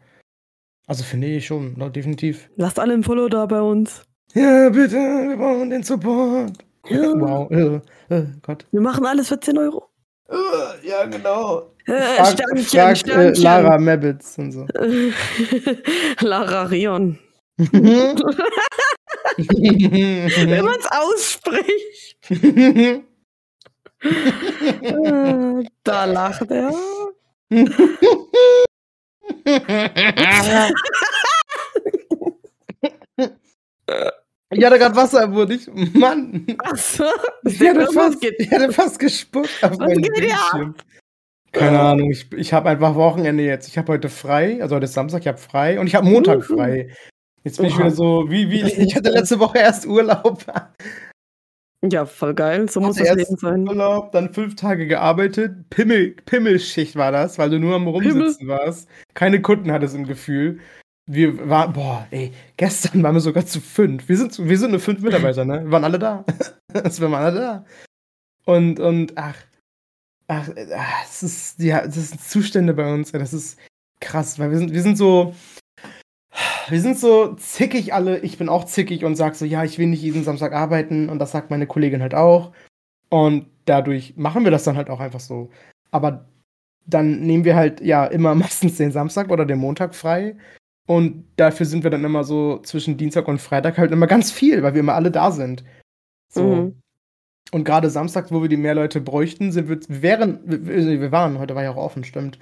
[0.88, 2.50] Also finde ich schon, na, definitiv.
[2.58, 4.02] Lasst alle ein Follow da bei uns.
[4.34, 6.52] Ja, bitte, wir brauchen den Support.
[6.90, 7.14] Ja.
[7.14, 7.80] Wow, äh,
[8.14, 8.66] äh, Gott.
[8.72, 9.88] Wir machen alles für 10 Euro.
[10.30, 11.72] Äh, ja, genau.
[11.86, 13.44] Äh, Frag, Sternchen, frag äh, Sternchen.
[13.44, 14.66] Lara Mabbits und so.
[16.22, 17.20] Lara Rion.
[17.58, 17.68] Mhm.
[19.38, 22.18] Wenn man es ausspricht.
[25.84, 26.74] Da lacht er.
[34.54, 35.52] Ich hatte gerade Wasser im Mund.
[35.52, 36.46] Ich, Mann.
[36.60, 37.06] Achso.
[37.44, 40.76] Ich hatte, fast, ich hatte fast gespuckt auf Was geht Bildschirm.
[41.52, 43.68] Keine Ahnung, ich, ich habe einfach Wochenende jetzt.
[43.68, 46.46] Ich habe heute frei, also heute ist Samstag, ich habe frei und ich habe Montag
[46.46, 46.90] frei.
[47.44, 50.46] Jetzt bin ich wieder so, wie, wie, ich hatte letzte Woche erst Urlaub.
[51.84, 52.70] Ja, voll geil.
[52.70, 53.68] So muss das Leben sein.
[53.68, 55.70] Urlaub, dann fünf Tage gearbeitet.
[55.72, 58.88] Pimmel, Pimmelschicht war das, weil du nur am Rumsitzen warst.
[59.16, 60.60] Keine Kunden hattest im Gefühl.
[61.08, 64.08] Wir waren, boah, ey, gestern waren wir sogar zu fünf.
[64.08, 65.64] Wir sind, wir sind nur fünf Mitarbeiter, ne?
[65.64, 66.24] Wir waren alle da.
[66.74, 67.66] Es waren alle da.
[68.46, 69.36] Und, und, ach,
[70.28, 73.60] ach, äh, ach, es ist, ja, das sind Zustände bei uns, ey, das ist
[74.00, 75.36] krass, weil wir sind, wir sind so,
[76.72, 78.20] wir sind so zickig alle.
[78.20, 81.20] Ich bin auch zickig und sag so, ja, ich will nicht jeden Samstag arbeiten und
[81.20, 82.52] das sagt meine Kollegin halt auch.
[83.10, 85.50] Und dadurch machen wir das dann halt auch einfach so.
[85.92, 86.26] Aber
[86.86, 90.38] dann nehmen wir halt ja immer meistens den Samstag oder den Montag frei.
[90.88, 94.64] Und dafür sind wir dann immer so zwischen Dienstag und Freitag halt immer ganz viel,
[94.64, 95.64] weil wir immer alle da sind.
[96.30, 96.44] So.
[96.44, 96.82] Mhm.
[97.52, 101.38] Und gerade samstags, wo wir die mehr Leute bräuchten, sind wir, wären, wir, wir waren,
[101.38, 102.40] heute war ja auch offen, stimmt.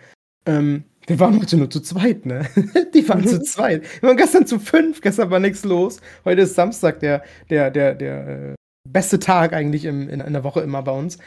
[0.49, 2.45] Ähm, wir waren heute nur zu zweit, ne?
[2.93, 3.27] Die waren Mhm.
[3.27, 3.83] zu zweit.
[4.01, 5.99] Wir waren gestern zu fünf, gestern war nichts los.
[6.25, 8.55] Heute ist Samstag, der, der, der, der äh,
[8.88, 11.17] beste Tag eigentlich im, in, in der Woche immer bei uns.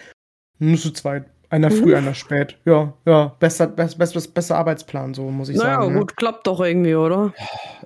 [0.59, 1.25] Nur zu zweit.
[1.51, 1.75] Einer Mhm.
[1.75, 2.57] früh, einer spät.
[2.65, 5.93] Ja, ja, besser, best, best, best, besser Arbeitsplan, so muss ich Naja, sagen.
[5.93, 5.99] ne?
[5.99, 7.35] gut, klappt doch irgendwie, oder?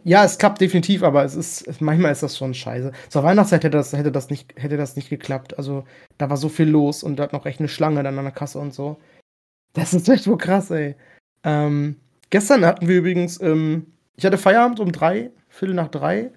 [0.05, 2.93] Ja, es klappt definitiv, aber es ist, manchmal ist das schon scheiße.
[3.09, 5.59] Zur Weihnachtszeit hätte das, hätte das nicht, hätte das nicht geklappt.
[5.59, 5.83] Also,
[6.19, 8.33] da war so viel los und da hat noch echt eine Schlange dann an der
[8.33, 8.99] Kasse und so.
[9.73, 10.95] Das ist echt wohl krass, ey.
[11.45, 11.97] Ähm,
[12.31, 16.31] gestern hatten wir übrigens, ähm, ich hatte Feierabend um drei, Viertel nach drei.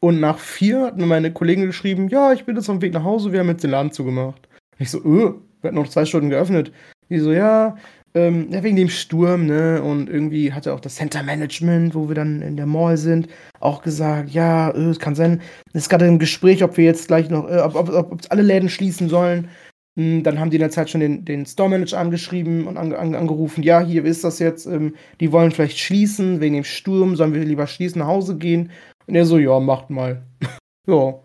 [0.00, 2.92] Und nach vier hat mir meine Kollegin geschrieben, ja, ich bin jetzt auf dem Weg
[2.92, 4.48] nach Hause, wir haben jetzt den Laden zugemacht.
[4.78, 6.72] Ich so, öh, wir hatten noch zwei Stunden geöffnet.
[7.08, 7.76] Die so, ja,
[8.14, 9.82] ähm, ja, wegen dem Sturm, ne?
[9.82, 13.28] Und irgendwie hatte auch das Center Management, wo wir dann in der Mall sind,
[13.60, 17.08] auch gesagt, ja, äh, es kann sein, es ist gerade im Gespräch, ob wir jetzt
[17.08, 19.48] gleich noch, äh, ob, ob, ob alle Läden schließen sollen.
[19.96, 22.98] Hm, Dann haben die in der Zeit schon den, den Store Manager angeschrieben und ange,
[22.98, 27.16] ange, angerufen, ja, hier ist das jetzt, ähm, die wollen vielleicht schließen, wegen dem Sturm,
[27.16, 28.70] sollen wir lieber schließen, nach Hause gehen?
[29.06, 30.26] Und er so, ja, macht mal.
[30.86, 31.20] ja.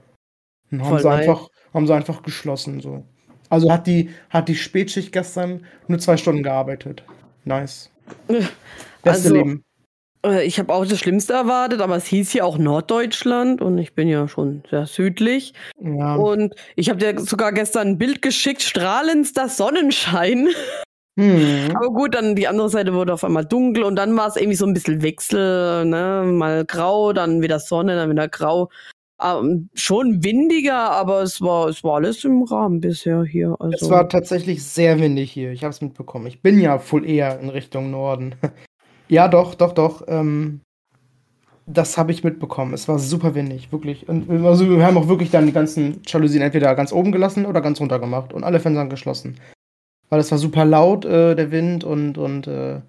[0.72, 3.06] Dann haben Voll sie einfach, haben sie einfach geschlossen, so.
[3.50, 7.04] Also hat die, hat die Spätschicht gestern nur zwei Stunden gearbeitet.
[7.46, 7.92] Nice.
[9.04, 9.64] Beste Also, Leben.
[10.26, 13.94] Äh, Ich habe auch das Schlimmste erwartet, aber es hieß hier auch Norddeutschland und ich
[13.94, 15.54] bin ja schon sehr südlich.
[15.80, 16.16] Ja.
[16.16, 20.50] Und ich habe dir sogar gestern ein Bild geschickt, strahlendster Sonnenschein.
[21.20, 21.76] Hm.
[21.76, 24.56] Aber gut, dann die andere Seite wurde auf einmal dunkel und dann war es irgendwie
[24.56, 26.24] so ein bisschen Wechsel, ne?
[26.26, 28.70] Mal grau, dann wieder Sonne, dann wieder grau.
[29.20, 33.56] Ähm, schon windiger, aber es war, es war alles im Rahmen bisher hier.
[33.60, 33.86] Also.
[33.86, 35.52] Es war tatsächlich sehr windig hier.
[35.52, 36.28] Ich habe es mitbekommen.
[36.28, 38.36] Ich bin ja voll eher in Richtung Norden.
[39.10, 40.04] Ja, doch, doch, doch.
[40.08, 40.62] Ähm,
[41.66, 42.74] das habe ich mitbekommen.
[42.74, 44.08] Es war super windig, wirklich.
[44.08, 47.46] Und wir- also wir haben auch wirklich dann die ganzen Jalousien entweder ganz oben gelassen
[47.46, 49.38] oder ganz runter gemacht und alle Fenster geschlossen.
[50.10, 52.80] Weil es war super laut, äh, der Wind und, und äh,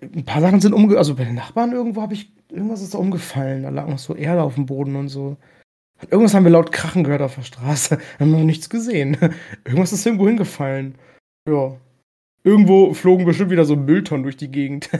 [0.00, 0.96] ein paar Sachen sind umge...
[0.96, 2.32] Also bei den Nachbarn irgendwo habe ich...
[2.50, 3.64] Irgendwas ist da umgefallen.
[3.64, 5.36] Da lag noch so Erde auf dem Boden und so.
[6.10, 7.98] Irgendwas haben wir laut Krachen gehört auf der Straße.
[8.20, 9.16] Haben wir noch nichts gesehen.
[9.64, 10.94] Irgendwas ist irgendwo hingefallen.
[11.48, 11.76] Ja.
[12.44, 14.90] Irgendwo flogen bestimmt wieder so Mülltonnen durch die Gegend.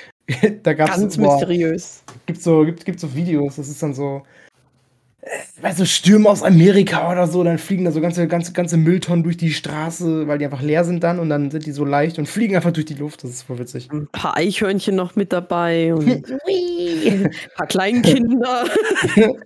[0.62, 2.02] da gab's ganz boah, mysteriös.
[2.24, 4.22] gibt so gibt, gibt so Videos, das ist dann so
[5.20, 5.28] äh,
[5.60, 9.22] weißt du, Stürme aus Amerika oder so, dann fliegen da so ganze ganze ganze Mülltonnen
[9.22, 12.18] durch die Straße, weil die einfach leer sind dann und dann sind die so leicht
[12.18, 13.90] und fliegen einfach durch die Luft, das ist voll witzig.
[13.92, 16.08] Ein paar Eichhörnchen noch mit dabei und
[16.46, 18.64] ein paar Kleinkinder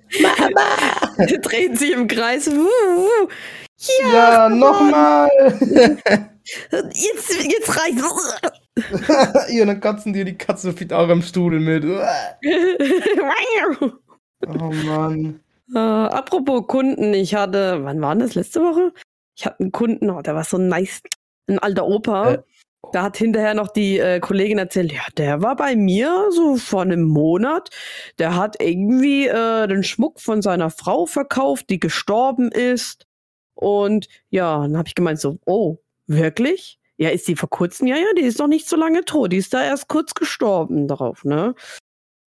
[1.42, 2.48] drehen sich im Kreis.
[2.48, 3.28] Wuh,
[4.12, 5.28] Ja, nochmal!
[6.70, 8.40] Jetzt, jetzt reicht's.
[9.52, 11.84] ja, dann kotzen dir die Katze fliegt auch am Stuhl mit.
[14.46, 15.40] Oh Mann.
[15.74, 18.36] Äh, apropos Kunden, ich hatte, wann war das?
[18.36, 18.92] Letzte Woche?
[19.36, 21.02] Ich hatte einen Kunden, oh, der war so nice,
[21.48, 22.34] ein alter Opa.
[22.34, 22.42] Äh.
[22.92, 26.82] Da hat hinterher noch die äh, Kollegin erzählt, ja, der war bei mir so vor
[26.82, 27.70] einem Monat.
[28.18, 33.06] Der hat irgendwie äh, den Schmuck von seiner Frau verkauft, die gestorben ist.
[33.54, 36.78] Und ja, dann habe ich gemeint so, oh, wirklich?
[36.96, 37.86] Ja, ist die vor kurzem?
[37.86, 39.32] Ja, ja, die ist noch nicht so lange tot.
[39.32, 41.54] Die ist da erst kurz gestorben darauf, ne?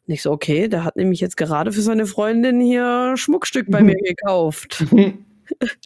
[0.07, 3.95] Nicht so, okay, der hat nämlich jetzt gerade für seine Freundin hier Schmuckstück bei mir
[4.03, 4.85] gekauft.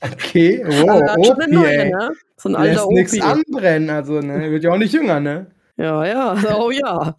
[0.03, 2.11] Okay, Also, wow, hat schon eine Opi, neue, ne?
[2.37, 3.21] So ein alter Lässt nichts Opi.
[3.23, 4.51] anbrennen, also, ne?
[4.51, 5.47] Wird ja auch nicht jünger, ne?
[5.77, 7.17] Ja, ja, oh ja.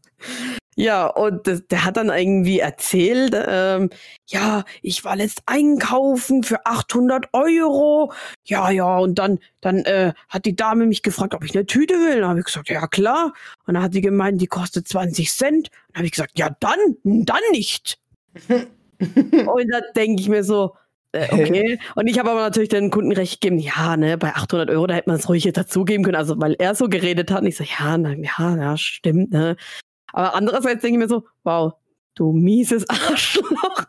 [0.78, 3.88] Ja, und das, der hat dann irgendwie erzählt, ähm,
[4.26, 8.12] ja, ich war letzt einkaufen für 800 Euro.
[8.44, 11.94] Ja, ja, und dann, dann äh, hat die Dame mich gefragt, ob ich eine Tüte
[11.94, 12.20] will.
[12.20, 13.32] Dann habe ich gesagt, ja klar.
[13.66, 15.70] Und dann hat die gemeint, die kostet 20 Cent.
[15.88, 17.98] Dann habe ich gesagt, ja dann, dann nicht.
[18.50, 20.74] und da denke ich mir so,
[21.12, 21.78] äh, okay.
[21.94, 24.94] Und ich habe aber natürlich den Kunden recht gegeben, ja, ne, bei 800 Euro, da
[24.94, 26.16] hätte man es ruhig dazugeben können.
[26.16, 27.40] Also, weil er so geredet hat.
[27.40, 29.56] Und ich so, ja, na, ja, ja, stimmt, ne.
[30.12, 31.74] Aber andererseits denke ich mir so, wow,
[32.14, 33.86] du mieses Arschloch.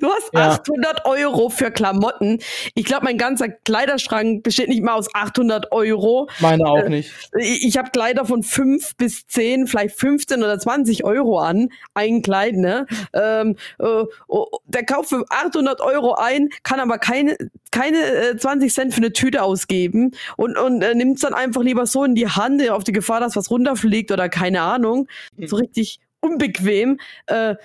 [0.00, 0.50] Du hast ja.
[0.50, 2.38] 800 Euro für Klamotten.
[2.74, 6.28] Ich glaube, mein ganzer Kleiderschrank besteht nicht mal aus 800 Euro.
[6.40, 7.12] Meine auch äh, nicht.
[7.38, 11.68] Ich, ich habe Kleider von 5 bis 10, vielleicht 15 oder 20 Euro an.
[11.94, 12.86] Ein Kleid, ne?
[13.12, 17.36] Ähm, äh, oh, der kauft für 800 Euro ein, kann aber keine,
[17.70, 21.62] keine äh, 20 Cent für eine Tüte ausgeben und, und äh, nimmt es dann einfach
[21.62, 25.08] lieber so in die Hand, auf die Gefahr, dass was runterfliegt oder keine Ahnung.
[25.36, 25.46] Mhm.
[25.46, 26.98] So richtig unbequem.
[27.26, 27.56] Äh,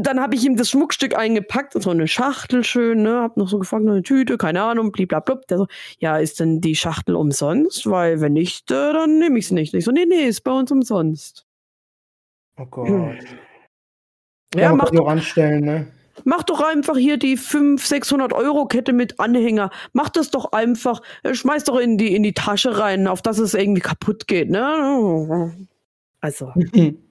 [0.00, 3.58] dann habe ich ihm das Schmuckstück eingepackt, so eine Schachtel schön, ne, hab noch so
[3.58, 5.40] gefragt, noch eine Tüte, keine Ahnung, blablabla.
[5.48, 5.66] Der so,
[5.98, 7.90] ja, ist denn die Schachtel umsonst?
[7.90, 9.74] Weil wenn nicht, äh, dann nehme ich sie nicht.
[9.74, 11.46] Ich so, nee, nee, ist bei uns umsonst.
[12.58, 12.88] Oh Gott.
[12.88, 13.18] Hm.
[14.54, 15.86] Ja, ja mach doch anstellen, ne?
[16.24, 19.70] Mach doch einfach hier die 500, 600 Euro Kette mit Anhänger.
[19.92, 21.02] Mach das doch einfach.
[21.24, 24.48] Äh, schmeiß doch in die, in die Tasche rein, auf dass es irgendwie kaputt geht,
[24.48, 25.52] ne?
[26.20, 26.52] Also.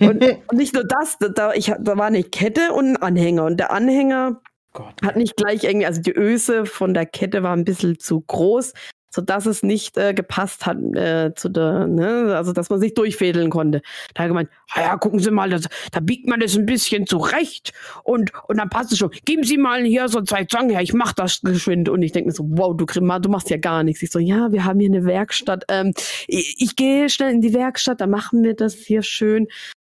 [0.00, 3.44] Und, und, nicht nur das, da, ich, da war eine Kette und ein Anhänger.
[3.44, 4.40] Und der Anhänger
[4.72, 4.94] Gott.
[5.04, 8.74] hat nicht gleich irgendwie, also die Öse von der Kette war ein bisschen zu groß,
[9.12, 13.50] sodass es nicht äh, gepasst hat äh, zu der, ne, also dass man sich durchfädeln
[13.50, 13.82] konnte.
[14.14, 16.66] Da hat er gemeint, ah ja, gucken Sie mal, das, da biegt man das ein
[16.66, 17.72] bisschen zurecht
[18.04, 19.10] und, und dann passt es schon.
[19.24, 21.88] Geben Sie mal hier so zwei Zangen her, ich mach das geschwind.
[21.88, 24.02] Und ich denke mir so, wow, du Grimma, du machst ja gar nichts.
[24.02, 25.64] Ich so, ja, wir haben hier eine Werkstatt.
[25.68, 25.92] Ähm,
[26.26, 29.48] ich, ich gehe schnell in die Werkstatt, da machen wir das hier schön.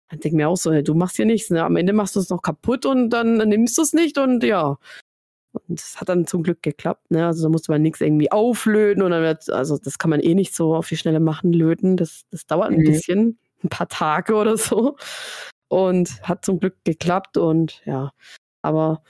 [0.08, 1.62] Dann denke mir auch so, hey, du machst hier nichts, ne?
[1.62, 4.76] Am Ende machst du es noch kaputt und dann nimmst du es nicht und ja.
[5.52, 7.26] Und das hat dann zum Glück geklappt, ne?
[7.26, 10.34] Also da musste man nichts irgendwie auflöten und dann wird, also das kann man eh
[10.34, 11.96] nicht so auf die Schnelle machen, löten.
[11.96, 12.84] Das, das dauert ein mhm.
[12.84, 14.96] bisschen, ein paar Tage oder so.
[15.68, 18.12] Und hat zum Glück geklappt und ja.
[18.62, 19.02] Aber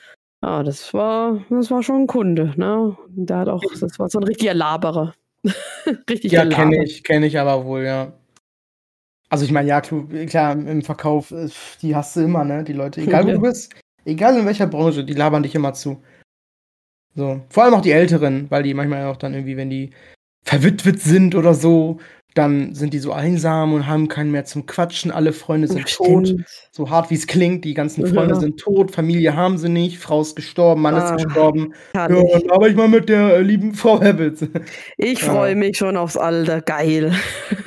[0.42, 2.96] ja, das war, das war schon ein Kunde, ne?
[3.08, 5.14] Der hat auch, das war so ein richtiger Laberer.
[6.08, 8.12] Richtig Ja, kenne ich, kenne ich aber wohl, ja.
[9.28, 11.48] Also ich meine, ja, klar, im Verkauf, äh,
[11.82, 12.64] die hast du immer, ne?
[12.64, 13.74] Die Leute, egal wo du bist,
[14.04, 16.02] egal in welcher Branche, die labern dich immer zu.
[17.14, 17.40] So.
[17.48, 19.90] Vor allem auch die Älteren, weil die manchmal auch dann irgendwie, wenn die
[20.44, 21.98] verwitwet sind oder so,
[22.34, 25.10] dann sind die so einsam und haben keinen mehr zum Quatschen.
[25.10, 26.28] Alle Freunde sind Stimmt.
[26.28, 26.44] tot.
[26.70, 28.40] So hart wie es klingt, die ganzen Freunde ja.
[28.40, 31.74] sind tot, Familie haben sie nicht, Frau ist gestorben, Mann ah, ist gestorben.
[31.94, 34.44] Ja, dann aber ich mal mit der äh, lieben Frau Hebbels.
[34.96, 37.12] Ich freue mich schon aufs Alter, geil.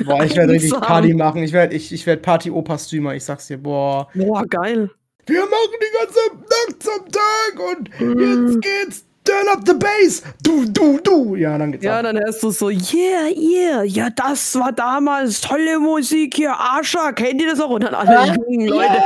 [0.06, 1.44] Boah, ich werde richtig Party machen.
[1.44, 4.08] Ich werde ich, ich werd Party-Opa-Streamer, ich sag's dir, boah.
[4.14, 4.90] Boah, geil.
[5.26, 10.22] Wir machen die ganze Nacht zum Tag und jetzt geht's Turn up the bass!
[10.44, 11.36] Du, du, du!
[11.36, 12.04] Ja, dann geht's Ja, ab.
[12.04, 17.42] dann hörst du so, yeah, yeah, ja, das war damals tolle Musik hier, Ascha, kennt
[17.42, 17.70] ihr das auch?
[17.70, 19.02] Und dann alle jungen Leute,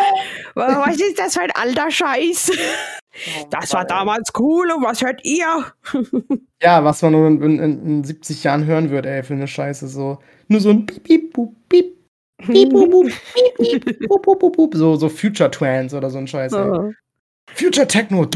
[0.55, 0.85] yeah.
[0.85, 2.51] was ist das für ein alter Scheiß?
[3.49, 5.65] Das war damals cool und was hört ihr?
[6.61, 9.87] ja, was man nur in, in, in 70 Jahren hören würde, ey, für eine Scheiße,
[9.87, 10.19] so.
[10.49, 11.97] Nur so ein Piep, Piep, Pup, Piep.
[12.45, 13.07] Piep, bup, bup,
[13.57, 16.53] piep, piep, bup, bup, bup, so, so Future Trans oder so ein Scheiß.
[16.53, 16.93] Ey.
[17.53, 18.27] Future Techno.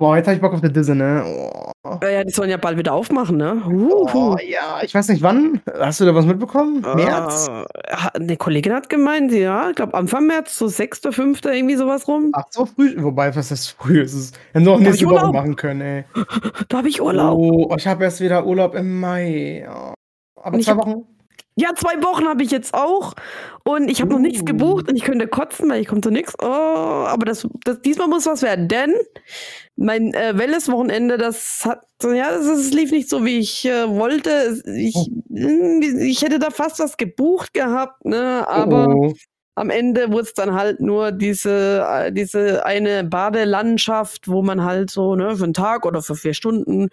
[0.00, 1.22] Boah, jetzt hab ich Bock auf die Disse, ne?
[1.26, 1.98] Oh.
[2.02, 3.62] Ja, die sollen ja bald wieder aufmachen, ne?
[3.68, 5.60] Oh, ja, ich weiß nicht wann.
[5.78, 6.82] Hast du da was mitbekommen?
[6.86, 7.50] Uh, März?
[8.14, 12.30] Eine Kollegin hat gemeint, ja, ich glaube Anfang März, so 6., 5., irgendwie sowas rum.
[12.32, 12.94] Ach, so früh.
[12.96, 14.00] Wobei, was ist früh?
[14.00, 16.04] Es ist, hätten sie auch nächste Woche machen können, ey.
[16.68, 17.38] Da habe ich Urlaub.
[17.38, 19.68] Oh, ich habe erst wieder Urlaub im Mai.
[20.36, 21.04] Aber zwei Wochen.
[21.60, 23.12] Ja, zwei Wochen habe ich jetzt auch
[23.64, 24.14] und ich habe uh.
[24.14, 26.34] noch nichts gebucht und ich könnte kotzen, weil ich komme zu nichts.
[26.40, 28.94] Oh, aber das, das, diesmal muss was werden, denn
[29.76, 34.62] mein äh, Wellness-Wochenende, das hat, ja, das, das, lief nicht so, wie ich äh, wollte.
[34.74, 35.80] Ich, oh.
[36.00, 39.12] ich hätte da fast was gebucht gehabt, ne, aber oh.
[39.54, 44.90] am Ende wurde es dann halt nur diese, äh, diese eine Badelandschaft, wo man halt
[44.90, 46.88] so, ne, für einen Tag oder für vier Stunden,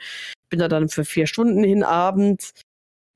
[0.49, 2.53] bin da dann für vier Stunden hin abends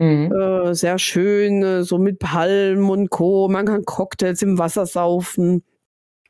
[0.01, 0.31] Mhm.
[0.31, 3.47] Äh, sehr schön, äh, so mit Palmen und Co.
[3.49, 5.63] Man kann Cocktails im Wasser saufen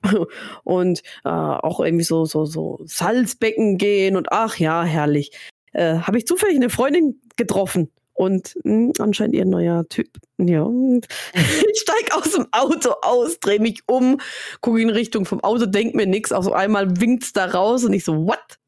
[0.65, 5.31] und äh, auch irgendwie so, so, so Salzbecken gehen und ach ja, herrlich.
[5.71, 10.17] Äh, Habe ich zufällig eine Freundin getroffen und mh, hm, anscheinend ihr neuer Typ.
[10.37, 10.67] Ja,
[11.33, 14.19] ich steige aus dem Auto aus, drehe mich um,
[14.59, 18.03] gucke in Richtung vom Auto, denke mir nichts, auf einmal winkt's da raus und ich
[18.03, 18.59] so, what?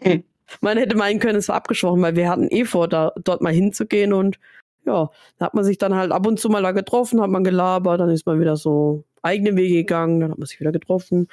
[0.60, 3.52] Man hätte meinen können, es war abgesprochen, weil wir hatten eh vor, da, dort mal
[3.52, 4.38] hinzugehen und
[4.86, 7.44] ja, da hat man sich dann halt ab und zu mal da getroffen, hat man
[7.44, 11.28] gelabert, dann ist man wieder so eigene Wege gegangen, dann hat man sich wieder getroffen.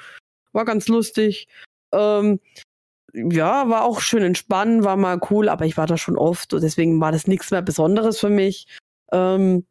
[0.52, 1.48] War ganz lustig.
[1.92, 2.40] Ähm,
[3.12, 6.62] ja, war auch schön entspannen, war mal cool, aber ich war da schon oft und
[6.62, 8.66] deswegen war das nichts mehr Besonderes für mich.
[9.12, 9.66] Ähm,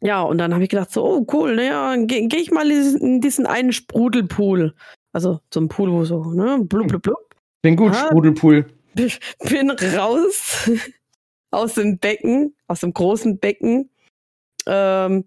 [0.00, 3.20] ja, und dann habe ich gedacht, so, oh cool, naja, gehe geh ich mal in
[3.20, 4.74] diesen einen Sprudelpool.
[5.12, 7.29] Also zum Pool, wo so, ne, blub, blub, blub.
[7.62, 8.66] Bin gut, ah, Sprudelpool.
[8.94, 10.70] Bin raus
[11.50, 13.90] aus dem Becken, aus dem großen Becken.
[14.66, 15.24] Ähm,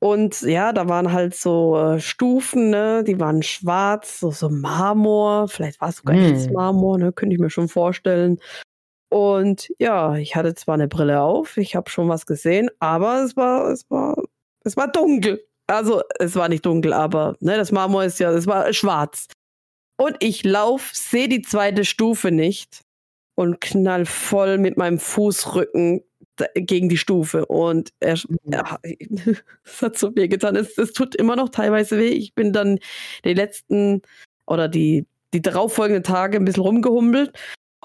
[0.00, 3.04] und ja, da waren halt so äh, Stufen, ne?
[3.04, 5.48] Die waren schwarz, so, so Marmor.
[5.48, 6.24] Vielleicht war es sogar mm.
[6.24, 7.12] echtes Marmor, ne?
[7.12, 8.38] Könnte ich mir schon vorstellen.
[9.14, 13.36] Und ja, ich hatte zwar eine Brille auf, ich habe schon was gesehen, aber es
[13.36, 14.16] war, es war,
[14.64, 15.46] es war dunkel.
[15.68, 19.28] Also es war nicht dunkel, aber ne, das Marmor ist ja, es war schwarz.
[19.96, 22.80] Und ich lauf, sehe die zweite Stufe nicht
[23.36, 26.02] und knall voll mit meinem Fußrücken
[26.54, 27.46] gegen die Stufe.
[27.46, 28.38] Und er, mhm.
[28.44, 28.78] ja,
[29.64, 30.56] es hat so weh getan.
[30.56, 32.08] Es, es tut immer noch teilweise weh.
[32.08, 32.78] Ich bin dann
[33.24, 34.02] die letzten
[34.46, 37.32] oder die, die darauffolgenden Tage ein bisschen rumgehumpelt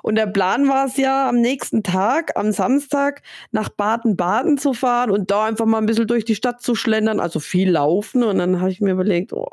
[0.01, 5.11] und der Plan war es ja, am nächsten Tag, am Samstag, nach Baden-Baden zu fahren
[5.11, 8.23] und da einfach mal ein bisschen durch die Stadt zu schlendern, also viel laufen.
[8.23, 9.47] Und dann habe ich mir überlegt, oh,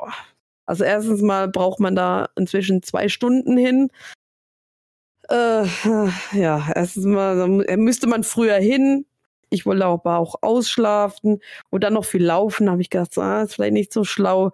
[0.67, 3.89] also erstens mal braucht man da inzwischen zwei Stunden hin.
[5.29, 5.65] Äh,
[6.33, 9.05] ja, erstens mal müsste man früher hin.
[9.49, 12.69] Ich wollte aber auch ausschlafen und dann noch viel laufen.
[12.69, 14.51] habe ich gedacht, ah, ist vielleicht nicht so schlau.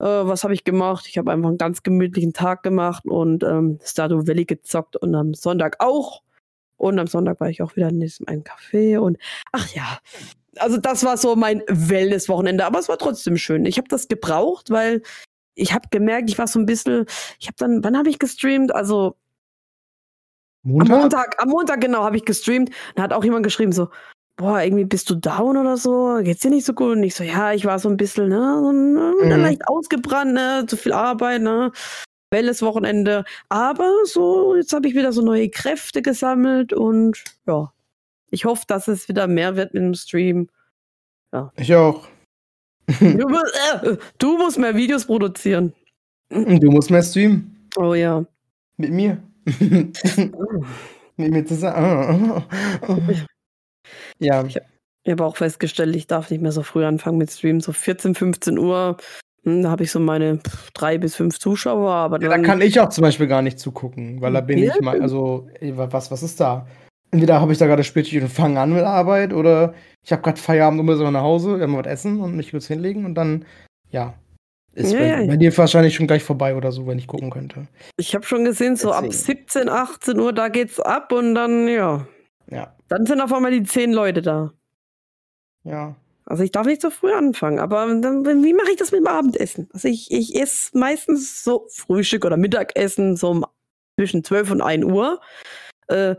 [0.00, 1.06] Äh, was habe ich gemacht?
[1.08, 5.34] Ich habe einfach einen ganz gemütlichen Tag gemacht und ähm, Stardew Valley gezockt und am
[5.34, 6.22] Sonntag auch.
[6.76, 9.16] Und am Sonntag war ich auch wieder in einen Café und
[9.52, 9.98] ach ja,
[10.58, 13.64] also das war so mein Wellness-Wochenende, aber es war trotzdem schön.
[13.64, 15.02] Ich habe das gebraucht, weil
[15.54, 17.06] ich habe gemerkt, ich war so ein bisschen,
[17.38, 18.74] ich habe dann, wann habe ich gestreamt?
[18.74, 19.16] Also
[20.62, 20.90] Montag?
[20.90, 22.70] Am Montag, am Montag genau habe ich gestreamt.
[22.94, 23.88] Da hat auch jemand geschrieben so,
[24.36, 26.92] boah, irgendwie bist du down oder so, geht's dir nicht so gut?
[26.92, 29.42] Und ich so, ja, ich war so ein bisschen, ne, so, ne mhm.
[29.42, 31.70] leicht ausgebrannt, ne, zu viel Arbeit, ne,
[32.30, 33.24] Welles Wochenende.
[33.48, 37.72] Aber so, jetzt habe ich wieder so neue Kräfte gesammelt und ja,
[38.30, 40.48] ich hoffe, dass es wieder mehr wird mit dem Stream.
[41.32, 41.52] Ja.
[41.56, 42.08] Ich auch.
[42.86, 45.72] Du, musst, äh, du musst mehr Videos produzieren.
[46.30, 47.68] Du musst mehr streamen.
[47.76, 48.24] Oh ja.
[48.76, 49.22] Mit mir.
[51.16, 52.42] mit mir zusammen.
[54.18, 54.44] Ja.
[54.44, 54.58] Ich,
[55.04, 57.60] ich habe auch festgestellt, ich darf nicht mehr so früh anfangen mit Streamen.
[57.60, 58.96] So 14, 15 Uhr,
[59.44, 60.40] hm, da habe ich so meine
[60.72, 61.92] drei bis fünf Zuschauer.
[61.92, 64.74] Aber ja, da kann ich auch zum Beispiel gar nicht zugucken, weil da bin ja.
[64.74, 66.66] ich mal, also, was, was ist da?
[67.14, 69.72] Entweder habe ich da gerade spätig und fange an mit Arbeit oder
[70.02, 73.04] ich habe gerade Feierabend und muss nach Hause, haben was essen und mich kurz hinlegen
[73.04, 73.44] und dann,
[73.90, 74.14] ja,
[74.72, 75.26] ist ja, bei, ja.
[75.28, 77.68] bei, dir wahrscheinlich schon gleich vorbei oder so, wenn ich gucken könnte.
[77.96, 79.06] Ich habe schon gesehen, so Deswegen.
[79.06, 82.04] ab 17, 18 Uhr, da geht's ab und dann, ja.
[82.50, 82.74] Ja.
[82.88, 84.52] Dann sind auf einmal die zehn Leute da.
[85.62, 85.94] Ja.
[86.26, 89.06] Also ich darf nicht so früh anfangen, aber dann, wie mache ich das mit dem
[89.06, 89.68] Abendessen?
[89.72, 93.44] Also ich, ich esse meistens so Frühstück oder Mittagessen so
[93.96, 95.20] zwischen 12 und 1 Uhr.
[95.88, 96.16] Äh,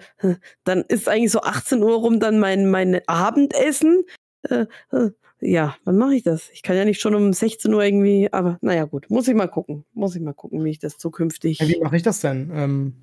[0.63, 4.03] dann ist eigentlich so 18 Uhr rum dann mein, mein Abendessen.
[4.43, 6.49] Äh, äh, ja, wann mache ich das?
[6.51, 9.47] Ich kann ja nicht schon um 16 Uhr irgendwie, aber naja gut, muss ich mal
[9.47, 9.85] gucken.
[9.93, 11.59] Muss ich mal gucken, wie ich das zukünftig.
[11.59, 12.51] Ja, wie mache ich das denn?
[12.53, 12.93] Ähm,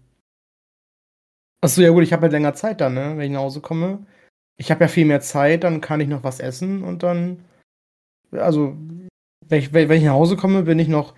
[1.64, 4.04] Achso, ja gut, ich habe halt länger Zeit dann, ne, wenn ich nach Hause komme.
[4.56, 7.44] Ich habe ja viel mehr Zeit, dann kann ich noch was essen und dann,
[8.32, 8.76] also,
[9.46, 11.14] wenn ich, wenn ich nach Hause komme, bin ich noch,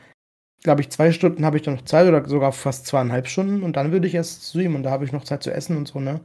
[0.65, 3.77] glaube ich, zwei Stunden habe ich dann noch Zeit oder sogar fast zweieinhalb Stunden und
[3.77, 6.01] dann würde ich erst streamen und da habe ich noch Zeit zu essen und so,
[6.01, 6.21] ne.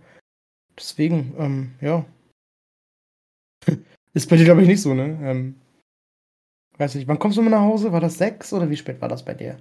[0.75, 2.05] Deswegen, ähm, ja.
[4.13, 5.19] Ist bei dir, glaube ich, nicht so, ne?
[5.21, 5.59] Ähm,
[6.77, 7.91] weiß nicht, wann kommst du mal nach Hause?
[7.91, 9.59] War das sechs oder wie spät war das bei dir?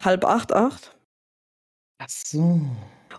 [0.00, 0.96] halb acht, acht.
[1.98, 2.60] Ach so.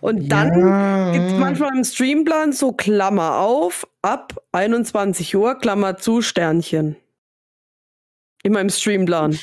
[0.02, 1.12] Und dann ja.
[1.12, 6.96] gibt es manchmal im Streamplan so Klammer auf, ab 21 Uhr, Klammer zu, Sternchen.
[8.42, 9.38] Immer im Streamplan.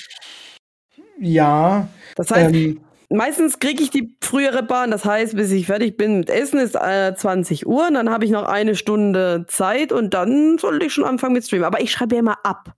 [1.20, 1.88] Ja.
[2.16, 4.92] Das heißt, ähm, meistens kriege ich die frühere Bahn.
[4.92, 7.88] Das heißt, bis ich fertig bin mit Essen, ist äh, 20 Uhr.
[7.88, 11.46] Und dann habe ich noch eine Stunde Zeit und dann sollte ich schon anfangen mit
[11.46, 11.66] Streamen.
[11.66, 12.74] Aber ich schreibe ja immer ab.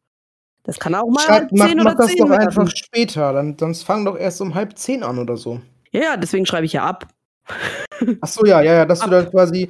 [0.63, 2.47] Das kann auch mal Schreib, halb zehn mach, oder mach das doch werden.
[2.47, 3.33] einfach später.
[3.33, 5.61] Dann, sonst fang doch erst um halb zehn an oder so.
[5.91, 7.07] Ja, deswegen schreibe ich ja ab.
[8.21, 9.09] Ach so, ja, ja, ja, dass ab.
[9.09, 9.69] du dann quasi.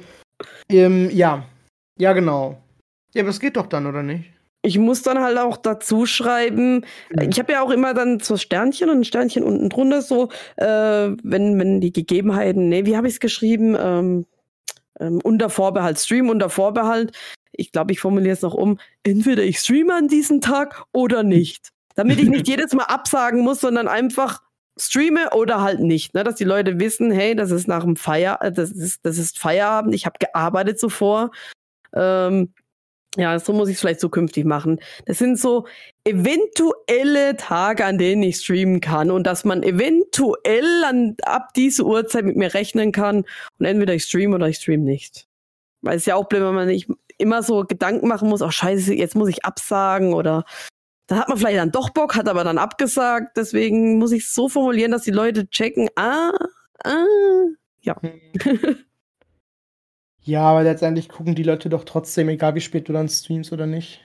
[0.68, 1.44] Ähm, ja.
[1.98, 2.58] Ja, genau.
[3.14, 4.24] Ja, aber es geht doch dann, oder nicht?
[4.66, 7.30] Ich muss dann halt auch dazu schreiben, mhm.
[7.30, 10.66] ich habe ja auch immer dann so Sternchen und ein Sternchen unten drunter so, äh,
[10.66, 13.76] wenn, wenn die Gegebenheiten, nee, wie habe ich es geschrieben?
[13.78, 14.26] Ähm,
[14.98, 17.16] ähm, unter Vorbehalt, Stream unter Vorbehalt.
[17.52, 21.70] Ich glaube, ich formuliere es noch um, entweder ich streame an diesem Tag oder nicht.
[21.94, 24.42] Damit ich nicht jedes Mal absagen muss, sondern einfach
[24.76, 26.24] streame oder halt nicht, ne?
[26.24, 29.38] dass die Leute wissen, hey, das ist nach dem Feier, äh, das ist, das ist
[29.38, 31.30] Feierabend, ich habe gearbeitet zuvor.
[31.94, 32.52] Ähm,
[33.16, 34.80] ja, so muss ich es vielleicht zukünftig machen.
[35.06, 35.66] Das sind so
[36.04, 42.24] eventuelle Tage, an denen ich streamen kann und dass man eventuell an, ab diese Uhrzeit
[42.24, 43.24] mit mir rechnen kann
[43.58, 45.26] und entweder ich streame oder ich streame nicht.
[45.82, 46.88] Weil es ja auch blöd, wenn man nicht,
[47.18, 50.44] immer so Gedanken machen muss, oh scheiße, jetzt muss ich absagen oder
[51.06, 53.36] dann hat man vielleicht dann doch Bock, hat aber dann abgesagt.
[53.36, 56.32] Deswegen muss ich es so formulieren, dass die Leute checken, ah,
[56.84, 57.04] ah,
[57.80, 57.96] ja.
[60.26, 63.66] Ja, aber letztendlich gucken die Leute doch trotzdem, egal wie spät du dann streamst oder
[63.66, 64.02] nicht.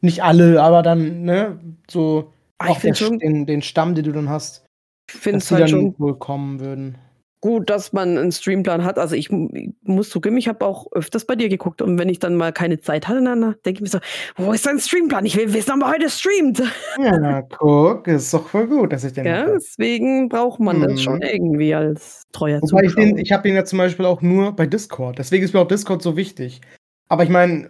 [0.00, 1.58] Nicht alle, aber dann, ne,
[1.90, 4.64] so Ah, ich auch der, schon, den, den Stamm, den du dann hast,
[5.12, 6.98] ich dass die halt dann schon wohl kommen würden.
[7.44, 8.98] Gut, dass man einen Streamplan hat.
[8.98, 12.18] Also ich, ich muss zugeben, ich habe auch öfters bei dir geguckt und wenn ich
[12.18, 13.98] dann mal keine Zeit hatte, dann denke ich mir so,
[14.36, 15.26] wo ist dein Streamplan?
[15.26, 16.62] Ich will wissen, ob er heute streamt.
[17.02, 21.16] Ja, guck, ist doch voll gut, dass ich den Ja, deswegen braucht man das schon
[21.16, 21.22] Mhm.
[21.22, 23.18] irgendwie als treuer Wobei ich den, Zuschauer.
[23.20, 25.18] ich habe den ja zum Beispiel auch nur bei Discord.
[25.18, 26.62] Deswegen ist mir auch Discord so wichtig.
[27.10, 27.68] Aber ich meine,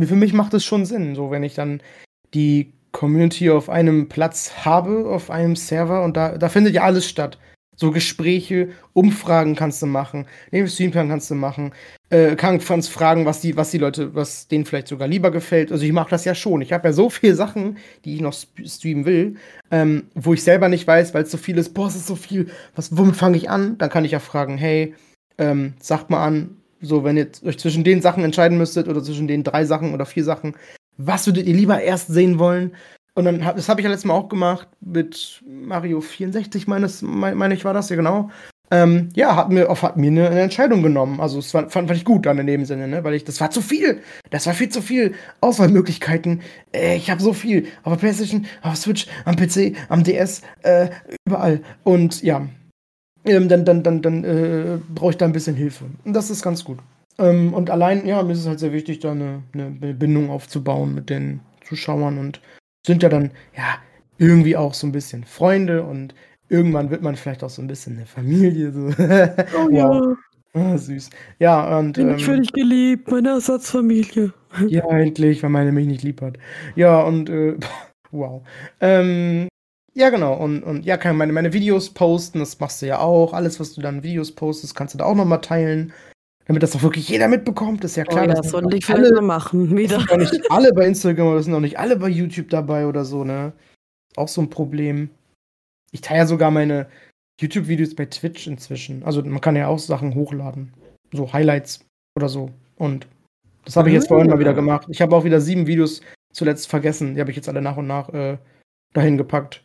[0.00, 1.82] für mich macht es schon Sinn, so wenn ich dann
[2.32, 7.06] die Community auf einem Platz habe, auf einem Server und da, da findet ja alles
[7.06, 7.38] statt.
[7.80, 11.72] So Gespräche, Umfragen kannst du machen, neben Streamplan kannst du machen,
[12.10, 15.72] äh, kannst fragen, was die, was die Leute, was denen vielleicht sogar lieber gefällt.
[15.72, 16.60] Also ich mache das ja schon.
[16.60, 19.36] Ich habe ja so viele Sachen, die ich noch streamen will,
[19.70, 21.72] ähm, wo ich selber nicht weiß, weil es so viel ist.
[21.72, 22.50] Boah, es ist so viel.
[22.76, 23.78] Was, womit fange ich an?
[23.78, 24.94] Dann kann ich ja fragen, hey,
[25.38, 29.26] ähm, sagt mal an, so wenn ihr euch zwischen den Sachen entscheiden müsstet oder zwischen
[29.26, 30.54] den drei Sachen oder vier Sachen,
[30.98, 32.72] was würdet ihr lieber erst sehen wollen?
[33.14, 37.02] Und dann hab, das habe ich ja letztes Mal auch gemacht mit Mario 64, meines,
[37.02, 38.30] meine mein ich war das ja genau.
[38.72, 41.20] Ähm, ja, hat mir, auf, hat mir eine, eine Entscheidung genommen.
[41.20, 43.02] Also es war, fand, fand ich gut dann in dem Sinne, ne?
[43.02, 44.00] Weil ich, das war zu viel.
[44.30, 45.14] Das war viel zu viel.
[45.40, 46.42] Auswahlmöglichkeiten.
[46.72, 47.66] Äh, ich habe so viel.
[47.82, 50.90] Auf der Playstation, auf Switch, am PC, am DS, äh,
[51.26, 51.62] überall.
[51.82, 52.46] Und ja,
[53.24, 55.86] ähm, dann, dann, dann, dann äh, brauche ich da ein bisschen Hilfe.
[56.04, 56.78] Und das ist ganz gut.
[57.18, 60.94] Ähm, und allein, ja, mir ist es halt sehr wichtig, da eine, eine Bindung aufzubauen
[60.94, 62.40] mit den Zuschauern und
[62.86, 63.78] sind ja dann, ja,
[64.18, 66.14] irgendwie auch so ein bisschen Freunde und
[66.48, 68.72] irgendwann wird man vielleicht auch so ein bisschen eine Familie.
[68.72, 68.88] So.
[69.54, 70.16] Oh wow.
[70.54, 71.10] Ah, süß.
[71.38, 71.94] Ja, und.
[71.96, 74.32] Bin ich für Ähm, dich geliebt, meine Ersatzfamilie.
[74.66, 76.38] ja, endlich, weil meine mich nicht lieb hat.
[76.74, 77.56] Ja, und äh,
[78.10, 78.42] wow.
[78.80, 79.48] Ähm,
[79.94, 80.34] ja, genau.
[80.34, 83.32] Und, und ja, kann meine, meine Videos posten, das machst du ja auch.
[83.34, 85.92] Alles, was du dann Videos postest, kannst du da auch nochmal teilen.
[86.50, 87.84] Damit das auch wirklich jeder mitbekommt.
[87.84, 89.68] ist ja Oh klar, ja, das sind soll auch ich vielleicht alle, mal machen.
[89.68, 90.00] das Wieder.
[90.00, 93.04] sind nicht alle bei Instagram oder das sind auch nicht alle bei YouTube dabei oder
[93.04, 93.52] so, ne?
[94.16, 95.10] Auch so ein Problem.
[95.92, 96.88] Ich teile ja sogar meine
[97.40, 99.04] YouTube-Videos bei Twitch inzwischen.
[99.04, 100.72] Also man kann ja auch Sachen hochladen.
[101.12, 101.84] So Highlights
[102.16, 102.50] oder so.
[102.78, 103.06] Und
[103.64, 104.54] das habe ich jetzt vorhin mal wieder Ah.
[104.54, 104.88] gemacht.
[104.90, 106.00] Ich habe auch wieder sieben Videos
[106.32, 107.14] zuletzt vergessen.
[107.14, 108.38] Die habe ich jetzt alle nach und nach äh,
[108.92, 109.62] dahin gepackt.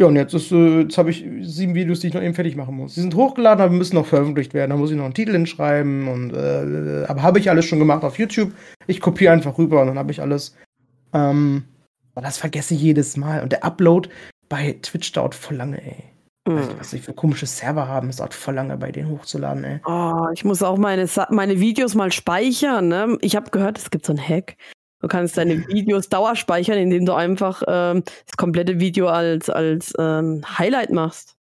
[0.00, 2.56] Ja, und jetzt, ist, äh, jetzt habe ich sieben Videos, die ich noch eben fertig
[2.56, 2.94] machen muss.
[2.94, 4.70] Die sind hochgeladen, aber müssen noch veröffentlicht werden.
[4.70, 6.08] Da muss ich noch einen Titel hinschreiben.
[6.08, 8.50] Und, äh, aber habe ich alles schon gemacht auf YouTube.
[8.86, 10.56] Ich kopiere einfach rüber und dann habe ich alles.
[11.12, 11.64] Ähm,
[12.14, 13.42] aber das vergesse ich jedes Mal.
[13.42, 14.08] Und der Upload
[14.48, 15.96] bei Twitch dauert voll lange, ey.
[16.46, 16.80] Weiß nicht, Hm.
[16.80, 18.08] was die für komische Server haben.
[18.08, 19.80] Es dauert voll lange bei denen hochzuladen, ey.
[19.84, 22.88] Oh, ich muss auch meine, meine Videos mal speichern.
[22.88, 23.18] Ne?
[23.20, 24.56] Ich habe gehört, es gibt so einen Hack.
[25.00, 30.42] Du kannst deine Videos dauerspeichern, indem du einfach ähm, das komplette Video als, als ähm,
[30.58, 31.36] Highlight machst.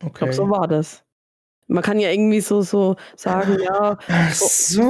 [0.00, 0.18] Ich Okay.
[0.18, 1.02] glaube, so war das.
[1.68, 4.82] Man kann ja irgendwie so, so sagen, ja, Ach so.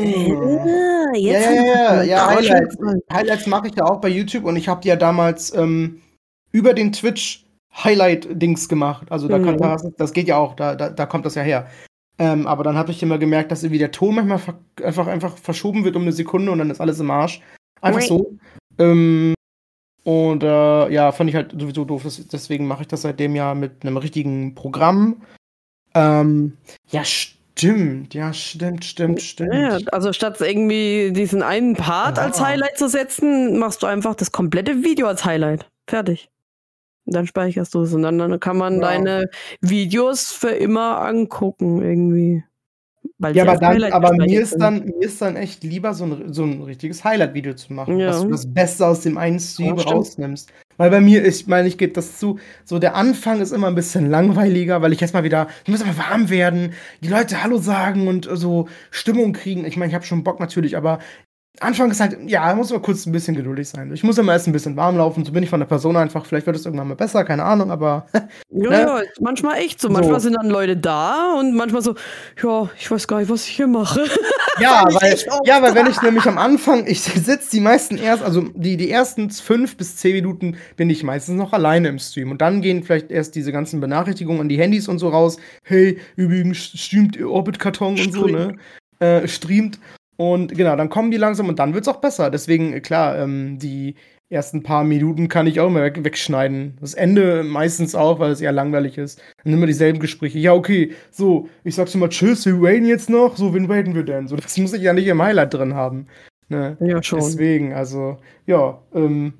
[0.00, 2.76] äh, Ja, jetzt ja, ja, ja, Highlights.
[3.12, 6.02] Highlights mache ich ja auch bei YouTube und ich habe die ja damals ähm,
[6.52, 9.10] über den Twitch Highlight-Dings gemacht.
[9.10, 9.62] Also da kann, Mhm.
[9.62, 11.66] das, das geht ja auch, da, da, da kommt das ja her.
[12.18, 15.84] Ähm, aber dann habe ich immer gemerkt, dass irgendwie der Ton manchmal einfach, einfach verschoben
[15.84, 17.40] wird um eine Sekunde und dann ist alles im Arsch.
[17.82, 18.06] Einfach Ui.
[18.06, 18.38] so.
[18.78, 19.34] Ähm,
[20.04, 22.04] und äh, ja, fand ich halt sowieso doof.
[22.32, 25.22] Deswegen mache ich das seitdem ja mit einem richtigen Programm.
[25.94, 26.56] Ähm,
[26.90, 28.14] ja, stimmt.
[28.14, 29.52] Ja, stimmt, stimmt, stimmt.
[29.54, 32.24] Ja, also statt irgendwie diesen einen Part Ja.
[32.24, 35.68] als Highlight zu setzen, machst du einfach das komplette Video als Highlight.
[35.88, 36.28] Fertig.
[37.06, 38.80] Dann speicherst du es und dann, dann kann man Ja.
[38.80, 39.28] deine
[39.60, 42.44] Videos für immer angucken irgendwie.
[43.18, 44.60] Weil Ja, aber dann, aber mir ist sind.
[44.60, 48.08] dann, mir ist dann echt lieber so ein, so ein richtiges Highlight-Video zu machen, Ja.
[48.08, 50.52] dass du das Beste aus dem einen Stream Ja, rausnimmst.
[50.76, 53.74] Weil bei mir, ich meine, ich gebe das zu, so der Anfang ist immer ein
[53.74, 58.08] bisschen langweiliger, weil ich erstmal wieder, ich muss immer warm werden, die Leute Hallo sagen
[58.08, 59.64] und so Stimmung kriegen.
[59.64, 60.98] Ich meine, ich habe schon Bock natürlich, aber
[61.60, 63.92] Anfang ist halt, ja, muss man kurz ein bisschen geduldig sein.
[63.92, 66.26] Ich muss immer erst ein bisschen warm laufen, so bin ich von der Person einfach.
[66.26, 68.06] Vielleicht wird es irgendwann mal besser, keine Ahnung, aber
[68.50, 68.80] Ja, ne?
[68.80, 69.88] ja, manchmal echt so.
[69.88, 70.24] Manchmal So.
[70.28, 71.94] sind dann Leute da und manchmal so,
[72.42, 74.04] ja, ich weiß gar nicht, was ich hier mache.
[74.58, 78.40] Ja, weil, ja, weil wenn ich nämlich am Anfang, ich sitze die meisten erst, also
[78.54, 82.30] die, die ersten fünf bis zehn Minuten bin ich meistens noch alleine im Stream.
[82.30, 85.36] Und dann gehen vielleicht erst diese ganzen Benachrichtigungen an die Handys und so raus.
[85.62, 88.56] Hey, übrigens streamt Orbit Karton und so, ne?
[88.98, 89.78] Äh, streamt.
[90.16, 92.30] Und genau, dann kommen die langsam und dann wird's auch besser.
[92.30, 93.94] Deswegen, äh, klar, ähm, die,
[94.28, 96.76] ersten paar Minuten kann ich auch immer weg, wegschneiden.
[96.80, 99.22] Das Ende meistens auch, weil es eher langweilig ist.
[99.44, 100.38] Dann immer dieselben Gespräche.
[100.38, 103.36] Ja, okay, so, ich sag's mal Tschüss, wir raiden jetzt noch.
[103.36, 104.26] So, wen raiden wir denn?
[104.26, 106.08] So, das muss ich ja nicht im Highlight drin haben.
[106.48, 106.76] Ne?
[106.80, 107.20] Ja, schon.
[107.20, 109.34] Deswegen, also, ja, ähm,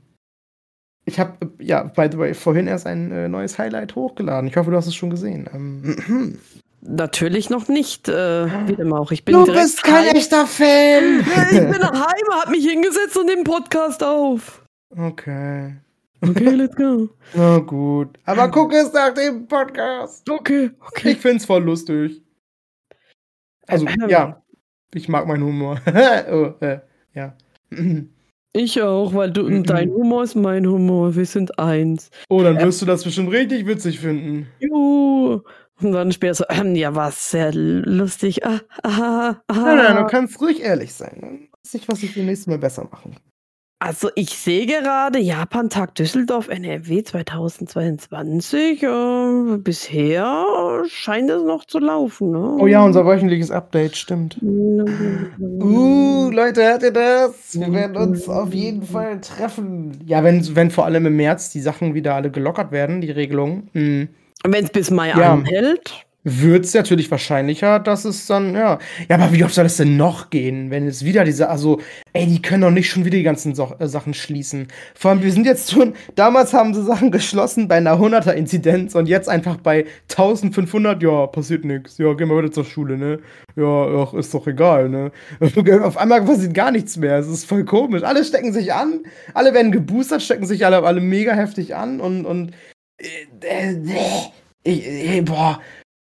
[1.05, 4.49] ich habe, ja, by the way, vorhin erst ein äh, neues Highlight hochgeladen.
[4.49, 5.49] Ich hoffe, du hast es schon gesehen.
[5.53, 6.39] Ähm,
[6.89, 9.11] Natürlich noch nicht, äh, wie immer auch.
[9.11, 10.17] Ich bin du bist kein heim.
[10.17, 11.21] echter Fan!
[11.51, 14.63] ich bin daheim, hab mich hingesetzt und den Podcast auf.
[14.97, 15.77] Okay.
[16.23, 17.09] Okay, let's go.
[17.35, 18.19] Na gut.
[18.25, 20.29] Aber guck es nach dem Podcast.
[20.29, 21.11] Okay, okay.
[21.11, 22.23] Ich find's voll lustig.
[23.67, 24.43] Also, ähm, ja.
[24.95, 25.81] Ich mag meinen Humor.
[26.31, 26.81] oh, äh,
[27.15, 27.37] ja.
[28.59, 31.15] Ich auch, weil du, dein Humor ist mein Humor.
[31.15, 32.11] Wir sind eins.
[32.31, 34.47] Oh, dann wirst äh, du das bestimmt richtig witzig finden.
[34.61, 35.43] Juhu.
[35.83, 38.47] Und dann später so, ähm, ja, war sehr lustig.
[38.47, 39.53] Ah, ah, ah.
[39.53, 41.19] Nein, nein, du kannst ruhig ehrlich sein.
[41.21, 43.23] Dann weiß ich, was ich beim nächsten Mal besser machen kann.
[43.79, 48.83] Also ich sehe gerade Japan-Tag Düsseldorf NRW 2022.
[48.83, 52.31] Äh, bisher scheint es noch zu laufen.
[52.31, 52.57] Ne?
[52.59, 54.39] Oh ja, unser wöchentliches Update, stimmt.
[54.43, 57.61] uh, Leute, hört ihr das?
[57.61, 60.01] Wir werden uns auf jeden Fall treffen.
[60.07, 63.69] Ja, wenn, wenn vor allem im März die Sachen wieder alle gelockert werden, die Regelungen.
[63.75, 64.09] Hm.
[64.45, 65.33] Wenn es bis Mai ja.
[65.33, 68.81] anhält wird es natürlich wahrscheinlicher, dass es dann, ja.
[69.09, 71.81] Ja, aber wie oft soll es denn noch gehen, wenn es wieder diese, also,
[72.15, 74.67] ey, die können doch nicht schon wieder die ganzen so äh, Sachen schließen.
[74.97, 79.07] Vor allem, wir sind jetzt schon, damals haben sie Sachen geschlossen bei einer 100er-Inzidenz und
[79.07, 81.97] jetzt einfach bei 1500, ja, passiert nichts.
[81.99, 83.21] Ja, gehen wir wieder zur Schule, ne?
[83.55, 85.13] Ja, ach, ist doch egal, ne?
[85.85, 87.19] Auf einmal passiert gar nichts mehr.
[87.19, 88.03] Es ist voll komisch.
[88.03, 92.27] Alle stecken sich an, alle werden geboostert, stecken sich alle, alle mega heftig an und,
[92.27, 92.51] und,
[92.99, 94.31] äh, äh,
[94.63, 95.61] ich, äh, boah,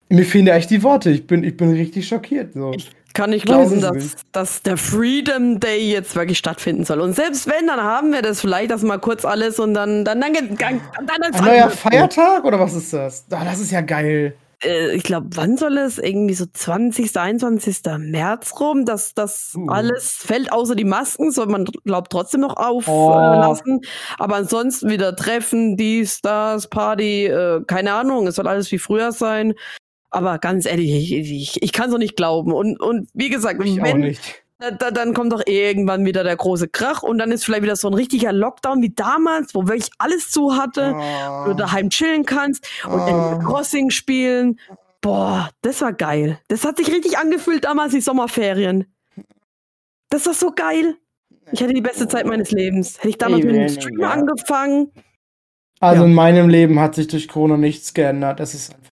[0.09, 1.09] mir fehlen ja echt die Worte.
[1.09, 2.53] Ich bin, ich bin richtig schockiert.
[2.53, 2.73] So.
[2.73, 4.17] Ich kann nicht glauben, dass, nicht.
[4.31, 7.01] dass der Freedom Day jetzt wirklich stattfinden soll.
[7.01, 10.21] Und selbst wenn, dann haben wir das vielleicht das mal kurz alles und dann dann
[10.21, 13.25] dann, dann, dann, dann Ein neuer Feiertag oder was ist das?
[13.31, 14.35] Oh, das ist ja geil.
[14.63, 17.81] Äh, ich glaube, wann soll es irgendwie so 20., 21.
[17.97, 19.67] März rum, dass das uh.
[19.69, 23.79] alles fällt, außer die Masken, soll man, glaubt, trotzdem noch auflassen.
[23.81, 23.87] Oh.
[24.17, 29.11] Aber ansonsten wieder Treffen, dies, das, Party, äh, keine Ahnung, es soll alles wie früher
[29.11, 29.53] sein.
[30.09, 32.51] Aber ganz ehrlich, ich, ich, ich kann es doch nicht glauben.
[32.51, 34.15] Und, und wie gesagt, ich wenn,
[34.69, 37.87] da, dann kommt doch irgendwann wieder der große Krach und dann ist vielleicht wieder so
[37.87, 40.99] ein richtiger Lockdown wie damals, wo wirklich alles zu hatte, oh.
[40.99, 43.03] wo du daheim chillen kannst und oh.
[43.03, 44.59] Animal Crossing spielen.
[45.01, 46.39] Boah, das war geil.
[46.47, 48.85] Das hat sich richtig angefühlt damals, die Sommerferien.
[50.09, 50.95] Das war so geil.
[51.51, 52.99] Ich hatte die beste Zeit meines Lebens.
[52.99, 54.11] Hätte ich damals mit dem Stream ja.
[54.11, 54.91] angefangen.
[55.79, 56.07] Also ja.
[56.07, 58.39] in meinem Leben hat sich durch Corona nichts geändert.
[58.39, 58.91] Es ist einfach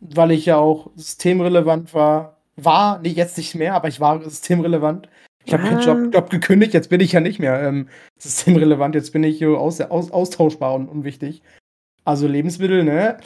[0.00, 2.37] weil ich ja auch systemrelevant war.
[2.60, 5.08] War, nicht jetzt nicht mehr, aber ich war systemrelevant.
[5.44, 7.88] Ich habe meinen Job, Job, gekündigt, jetzt bin ich ja nicht mehr ähm,
[8.18, 11.42] systemrelevant, jetzt bin ich aus, aus, austauschbar und unwichtig.
[12.04, 13.18] Also Lebensmittel, ne?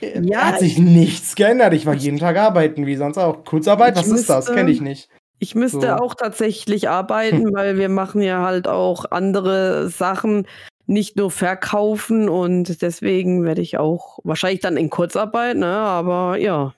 [0.00, 1.74] Ja, hat sich nichts geändert.
[1.74, 3.44] Ich war jeden Tag arbeiten, wie sonst auch.
[3.44, 4.54] Kurzarbeit, was müsste, ist das?
[4.54, 5.08] Kenne ich nicht.
[5.40, 5.88] Ich müsste so.
[5.88, 10.46] auch tatsächlich arbeiten, weil wir machen ja halt auch andere Sachen
[10.86, 15.66] nicht nur verkaufen und deswegen werde ich auch wahrscheinlich dann in Kurzarbeit, ne?
[15.66, 16.74] Aber ja.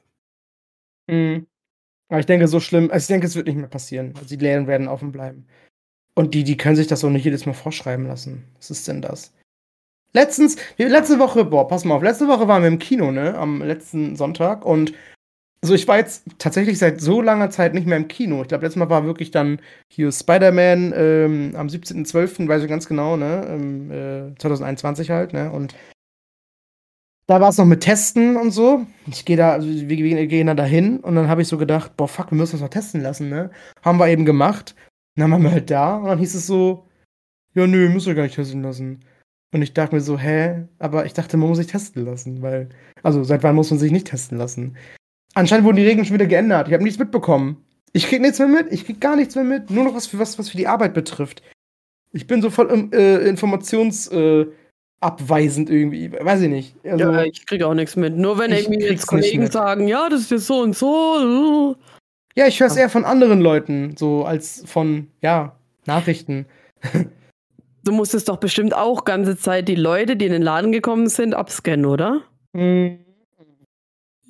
[1.07, 1.47] Mhm.
[2.11, 4.13] Aber ich denke, so schlimm, also ich denke, es wird nicht mehr passieren.
[4.17, 5.47] Also die Läden werden offen bleiben.
[6.15, 8.45] Und die, die können sich das auch nicht jedes Mal vorschreiben lassen.
[8.57, 9.33] Was ist denn das?
[10.13, 13.39] Letztens, letzte Woche, boah, pass mal auf, letzte Woche waren wir im Kino, ne?
[13.39, 14.93] Am letzten Sonntag und
[15.63, 18.41] also ich war jetzt tatsächlich seit so langer Zeit nicht mehr im Kino.
[18.41, 22.89] Ich glaube, letztes Mal war wirklich dann hier Spider-Man ähm, am 17.12., weiß ich ganz
[22.89, 23.47] genau, ne?
[23.49, 25.53] Ähm, äh, 2021 halt, ne?
[25.53, 25.75] Und
[27.31, 28.85] da war es noch mit Testen und so.
[29.07, 31.97] Ich gehe da, also wir, wir gehen da dahin und dann habe ich so gedacht,
[31.97, 33.53] boah, fuck, wir müssen uns noch testen lassen, ne?
[33.85, 34.75] Haben wir eben gemacht.
[35.15, 36.89] Dann waren wir halt da und dann hieß es so,
[37.55, 39.05] ja, nö, müsst ihr gar nicht testen lassen.
[39.55, 40.67] Und ich dachte mir so, hä?
[40.81, 42.69] Aber ich dachte, man muss sich testen lassen, weil,
[43.05, 44.77] also seit wann muss man sich nicht testen lassen?
[45.35, 46.67] Anscheinend wurden die Regeln schon wieder geändert.
[46.67, 47.65] Ich habe nichts mitbekommen.
[47.93, 48.73] Ich krieg nichts mehr mit.
[48.73, 49.71] Ich krieg gar nichts mehr mit.
[49.71, 51.45] Nur noch was für was, was für die Arbeit betrifft.
[52.11, 54.53] Ich bin so voll äh, informationsabweisend äh,
[55.03, 56.13] irgendwie.
[56.13, 56.75] Weiß ich nicht.
[56.85, 58.17] Also, ja, ich krieg auch nichts mit.
[58.17, 61.77] Nur wenn irgendwie jetzt Kollegen sagen, ja, das ist jetzt so und so.
[62.37, 66.47] Ja, ich höre es eher von anderen Leuten, so als von, ja, Nachrichten.
[67.83, 71.35] Du musstest doch bestimmt auch ganze Zeit die Leute, die in den Laden gekommen sind,
[71.35, 72.23] abscannen, oder?
[72.53, 73.01] Mhm.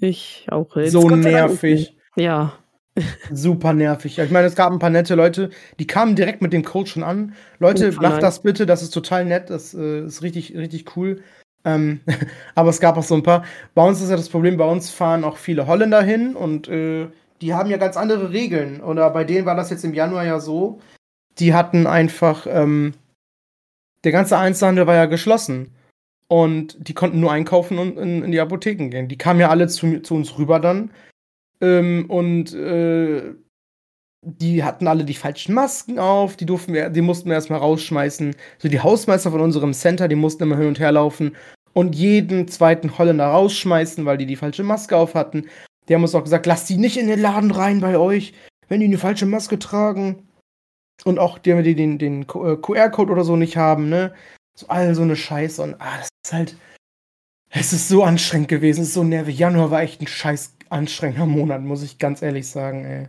[0.00, 0.76] Ich auch.
[0.76, 1.96] Jetzt so nervig.
[2.16, 2.54] Ja.
[3.32, 4.18] Super nervig.
[4.18, 7.02] Ich meine, es gab ein paar nette Leute, die kamen direkt mit dem Code schon
[7.02, 7.34] an.
[7.58, 11.22] Leute, oh, macht das bitte, das ist total nett, das äh, ist richtig, richtig cool.
[11.64, 12.00] Ähm,
[12.54, 13.44] aber es gab auch so ein paar.
[13.74, 17.08] Bei uns ist ja das Problem, bei uns fahren auch viele Holländer hin und äh,
[17.40, 18.82] die haben ja ganz andere Regeln.
[18.82, 20.80] Oder bei denen war das jetzt im Januar ja so.
[21.38, 22.94] Die hatten einfach, ähm,
[24.04, 25.74] der ganze Einzelhandel war ja geschlossen.
[26.28, 29.08] Und die konnten nur einkaufen und in, in die Apotheken gehen.
[29.08, 30.90] Die kamen ja alle zu, zu uns rüber dann.
[31.60, 33.34] Ähm, und äh,
[34.22, 38.36] die hatten alle die falschen Masken auf, die durften wir, die mussten wir erstmal rausschmeißen.
[38.58, 41.36] So die Hausmeister von unserem Center, die mussten immer hin und her laufen
[41.72, 45.46] und jeden zweiten Holländer rausschmeißen, weil die die falsche Maske auf hatten.
[45.88, 48.34] Die haben uns auch gesagt, lasst die nicht in den Laden rein bei euch,
[48.68, 50.28] wenn die eine falsche Maske tragen.
[51.04, 54.12] Und auch die, die den, den QR-Code äh, oder so nicht haben, ne?
[54.54, 55.62] So all so eine Scheiße.
[55.62, 56.56] Und ah, das ist halt.
[57.48, 59.38] Es ist so anstrengend gewesen, es ist so nervig.
[59.38, 63.08] Januar war echt ein scheiß anstrengender Monat, muss ich ganz ehrlich sagen, ey.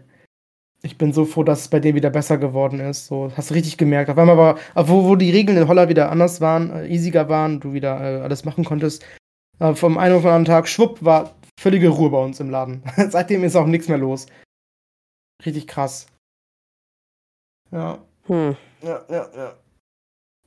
[0.84, 3.05] Ich bin so froh, dass es bei dir wieder besser geworden ist.
[3.05, 4.09] So, hast du richtig gemerkt.
[4.09, 7.59] Auf einmal war, wo, wo die Regeln in Holland wieder anders waren, äh, easiger waren,
[7.59, 9.05] du wieder äh, alles machen konntest.
[9.59, 12.82] Äh, vom einen auf den anderen Tag, schwupp, war völlige Ruhe bei uns im Laden.
[13.09, 14.26] Seitdem ist auch nichts mehr los.
[15.45, 16.07] Richtig krass.
[17.72, 17.99] Ja.
[18.26, 18.55] Hm.
[18.82, 19.53] Ja, ja, ja.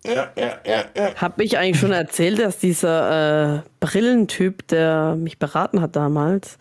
[0.07, 1.15] Ja, ja, ja, ja.
[1.15, 6.59] Hab ich eigentlich schon erzählt, dass dieser äh, Brillentyp, der mich beraten hat damals,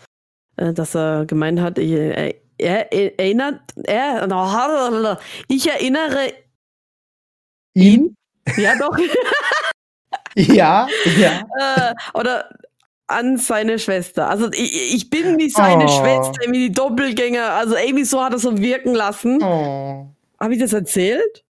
[0.55, 6.33] dass er gemeint hat, ich, er, er, erinnert, er, ich erinnere
[7.73, 8.15] ihn.
[8.57, 8.97] Ja, doch.
[10.35, 10.87] ja,
[11.17, 11.47] ja.
[11.59, 12.49] Äh, oder
[13.07, 14.29] an seine Schwester.
[14.29, 15.87] Also ich, ich bin wie seine oh.
[15.87, 17.51] Schwester, wie die Doppelgänger.
[17.51, 19.41] Also irgendwie so hat er so wirken lassen.
[19.41, 20.07] Oh.
[20.39, 21.43] Habe ich das erzählt?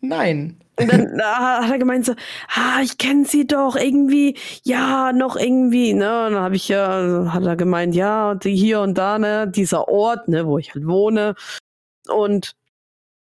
[0.00, 0.60] Nein.
[0.80, 2.14] Und dann da hat er gemeint so,
[2.48, 6.26] ah, ich kenne sie doch irgendwie, ja, noch irgendwie, ne?
[6.26, 9.88] Und dann habe ich ja, hat er gemeint, ja, die hier und da, ne, dieser
[9.88, 11.34] Ort, ne, wo ich halt wohne.
[12.08, 12.54] Und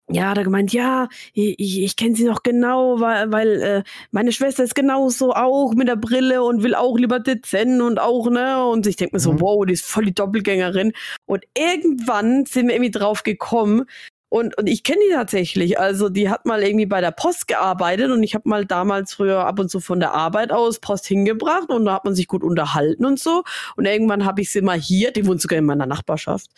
[0.08, 3.82] ja, hat er gemeint, ja, ich, ich kenne sie noch genau, weil, weil äh,
[4.12, 8.30] meine Schwester ist genauso auch mit der Brille und will auch lieber dezent und auch,
[8.30, 8.64] ne?
[8.66, 9.40] Und ich denke mir so, mhm.
[9.40, 10.92] wow, die ist voll die Doppelgängerin.
[11.26, 13.86] Und irgendwann sind wir irgendwie drauf gekommen,
[14.28, 15.78] und, und ich kenne die tatsächlich.
[15.78, 19.46] Also die hat mal irgendwie bei der Post gearbeitet und ich habe mal damals früher
[19.46, 22.42] ab und zu von der Arbeit aus Post hingebracht und da hat man sich gut
[22.42, 23.44] unterhalten und so.
[23.76, 26.50] Und irgendwann habe ich sie mal hier, die wohnt sogar in meiner Nachbarschaft.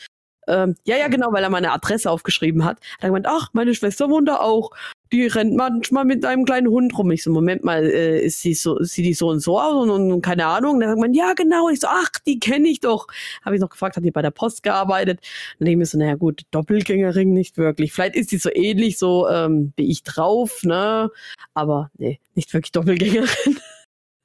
[0.48, 2.78] Ähm, ja, ja, genau, weil er meine Adresse aufgeschrieben hat.
[2.78, 4.70] Hat er gemeint, ach, meine Schwester wohnt da auch
[5.12, 7.10] die rennt manchmal mit einem kleinen Hund rum.
[7.10, 10.12] Ich so, Moment mal, äh, ist sie so, sieht die so und so aus und,
[10.12, 10.80] und, keine Ahnung.
[10.80, 11.68] Dann sagt man, ja, genau.
[11.68, 13.06] Ich so, ach, die kenne ich doch.
[13.44, 15.20] Habe ich noch gefragt, hat die bei der Post gearbeitet?
[15.58, 17.92] Dann denke ich mir so, naja gut, Doppelgängerin nicht wirklich.
[17.92, 21.10] Vielleicht ist sie so ähnlich so ähm, wie ich drauf, ne?
[21.54, 23.58] Aber nee, nicht wirklich Doppelgängerin.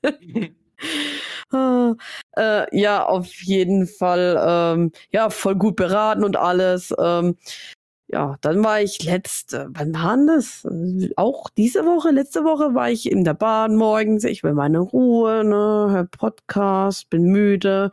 [1.53, 1.93] Ah,
[2.35, 6.93] äh, ja, auf jeden Fall, ähm, ja, voll gut beraten und alles.
[6.99, 7.37] Ähm,
[8.07, 10.67] ja, dann war ich letzte, wann war denn das?
[11.15, 14.23] Auch diese Woche, letzte Woche war ich in der Bahn morgens.
[14.23, 17.91] Ich will meine Ruhe, ne, hör Podcast, bin müde.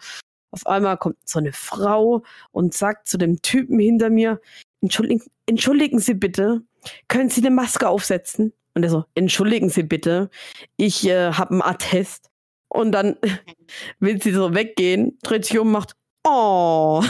[0.51, 4.41] Auf einmal kommt so eine Frau und sagt zu dem Typen hinter mir,
[4.83, 6.63] entschuldigen, entschuldigen Sie bitte,
[7.09, 8.53] können Sie eine Maske aufsetzen?
[8.75, 10.31] Und er so, entschuldigen Sie bitte,
[10.77, 12.31] ich äh, habe einen Attest.
[12.69, 13.17] Und dann
[14.01, 15.97] will sie so weggehen, dreht sich um, macht,
[16.27, 17.03] oh.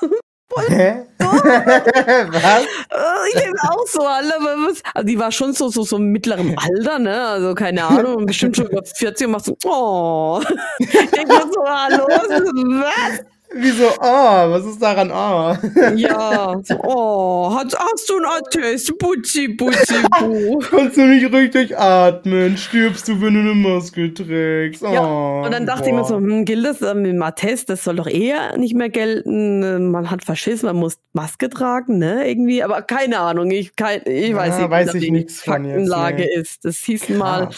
[0.68, 1.04] Hä?
[1.18, 2.64] was?
[2.90, 4.34] Äh, ich denke auch so, alle,
[4.94, 7.26] also die war schon so, so, so im mittleren Alter, ne?
[7.26, 10.42] Also keine Ahnung, bestimmt schon über 40 und macht so, oh.
[10.78, 13.31] Ich denke so, hallo, was?
[13.54, 15.54] Wieso, oh, was ist daran, oh?
[15.94, 18.98] Ja, so, oh, hast, hast du einen Attest?
[18.98, 20.58] Putzi, putzi, pu.
[20.70, 22.56] Kannst du nicht richtig atmen?
[22.56, 24.82] Stirbst du, wenn du eine Maske trägst?
[24.82, 25.88] Oh, ja, und dann dachte boah.
[25.88, 27.68] ich mir so, hm, gilt das mit dem Attest?
[27.68, 29.90] Das soll doch eher nicht mehr gelten.
[29.90, 32.62] Man hat Verschissen, man muss Maske tragen, ne, irgendwie.
[32.62, 36.34] Aber keine Ahnung, ich, kein, ich weiß ja, nicht, weiß ich die Faktenlage nee.
[36.34, 36.64] ist.
[36.64, 37.16] Das hieß Krass.
[37.18, 37.48] mal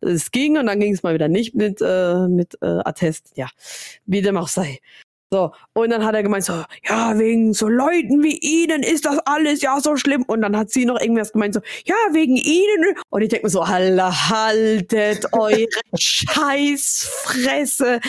[0.00, 3.32] es ging und dann ging es mal wieder nicht mit, äh, mit äh, Attest.
[3.36, 3.48] Ja,
[4.06, 4.78] wie dem auch sei.
[5.30, 9.18] So, und dann hat er gemeint, so, ja, wegen so Leuten wie Ihnen ist das
[9.26, 10.22] alles ja so schlimm.
[10.22, 12.96] Und dann hat sie noch irgendwas gemeint, so, ja, wegen Ihnen.
[13.10, 18.00] Und ich denke mir so, Alter, haltet eure Scheißfresse.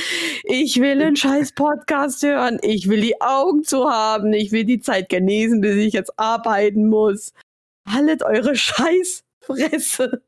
[0.45, 2.57] Ich will einen scheiß Podcast hören.
[2.61, 4.31] Ich will die Augen zu haben.
[4.31, 7.33] Ich will die Zeit genießen, bis ich jetzt arbeiten muss.
[7.85, 10.21] Haltet eure Scheißfresse.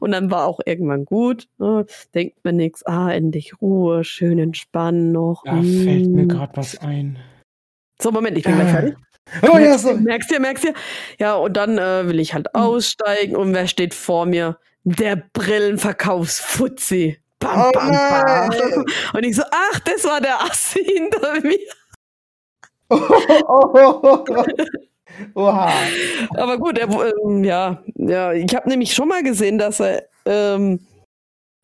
[0.00, 1.48] Und dann war auch irgendwann gut.
[1.58, 1.86] Ne?
[2.14, 5.42] Denkt mir nichts, ah, endlich Ruhe, schön entspannen noch.
[5.44, 5.84] Da hm.
[5.84, 6.56] fällt mir gerade hm.
[6.56, 7.18] was ein.
[8.00, 8.96] So, Moment, ich bin gleich fertig.
[9.42, 9.94] Oh ja, so.
[9.94, 10.72] Merkst du, merkst du?
[11.18, 12.62] Ja, und dann äh, will ich halt hm.
[12.62, 14.58] aussteigen und wer steht vor mir?
[14.84, 17.18] Der Brillenverkaufsfutzi.
[17.38, 18.84] Bam, oh bam, bam.
[19.12, 21.58] Und ich so, ach, das war der Assi hinter mir.
[22.88, 23.00] Oh,
[23.48, 24.44] oh, oh, oh.
[25.34, 25.72] Oha.
[26.36, 30.80] Aber gut, er, ähm, ja, ja, ich habe nämlich schon mal gesehen, dass er ähm,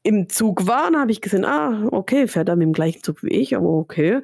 [0.02, 0.90] im Zug war.
[0.90, 3.68] Dann habe ich gesehen, ah, okay, fährt er mit dem gleichen Zug wie ich, aber
[3.68, 4.22] okay.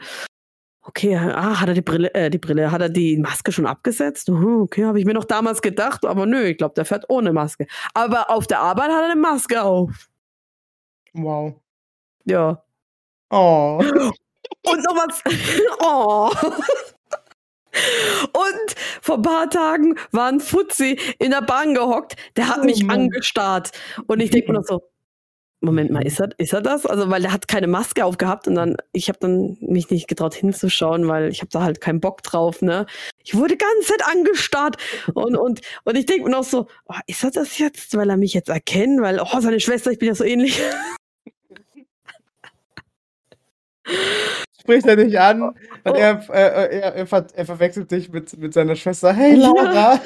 [0.83, 4.29] okay, ah, hat er die Brille, äh, die Brille, hat er die Maske schon abgesetzt?
[4.31, 7.33] Uh, okay, habe ich mir noch damals gedacht, aber nö, ich glaube, der fährt ohne
[7.33, 7.67] Maske.
[7.95, 10.09] Aber auf der Arbeit hat er eine Maske auf.
[11.13, 11.55] Wow.
[12.25, 12.63] Ja.
[13.31, 13.81] Oh.
[14.65, 15.23] Und noch was.
[15.81, 16.31] oh.
[18.33, 22.65] Und vor ein paar Tagen war ein Fuzzi in der Bahn gehockt, der hat Oh
[22.65, 23.03] mich Mann.
[23.03, 23.71] angestarrt.
[24.07, 24.83] Und ich denke mir noch so,
[25.61, 26.87] Moment mal, ist er, ist er das?
[26.87, 30.35] Also, weil der hat keine Maske aufgehabt und dann, ich habe dann mich nicht getraut
[30.35, 32.87] hinzuschauen, weil ich habe da halt keinen Bock drauf, ne?
[33.25, 34.77] Ich wurde ganz Zeit angestarrt
[35.15, 38.17] und, und, und ich denke mir noch so, oh, ist er das jetzt, weil er
[38.17, 39.01] mich jetzt erkennt?
[39.03, 40.61] Weil, oh, seine Schwester, ich bin ja so ähnlich.
[44.69, 45.57] Spricht er dich an und
[45.87, 45.93] Oh.
[45.95, 49.15] er, äh, er, er, ver er verwechselt dich mit, mit seiner Schwester.
[49.15, 49.51] Hey, Ja.
[49.57, 50.01] Lara!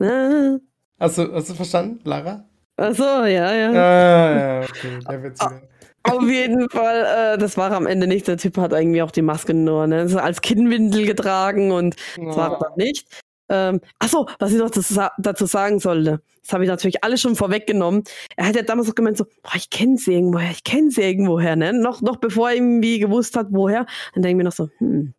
[0.00, 0.56] Ah,
[1.00, 2.44] Hast du, hast du verstanden, Lara?
[2.76, 3.70] Ach so, ja, ja.
[3.70, 4.98] Ah, ja, okay.
[5.08, 5.62] Der wieder.
[6.02, 8.26] Auf jeden Fall, äh, das war am Ende nicht.
[8.26, 10.08] Der Typ hat irgendwie auch die Maske nur, ne?
[10.20, 13.06] Als Kinnwindel getragen und das war er dann nicht.
[13.50, 17.20] Ähm, achso, was ich noch dazu, sa- dazu sagen sollte, das habe ich natürlich alles
[17.20, 18.04] schon vorweggenommen.
[18.36, 21.02] Er hat ja damals auch gemeint, so, boah, ich kenne sie irgendwoher, ich kenne sie
[21.02, 21.72] irgendwoher, ne?
[21.72, 23.86] Noch, noch bevor er irgendwie gewusst hat, woher.
[24.14, 25.14] Dann denke ich mir noch so, hm,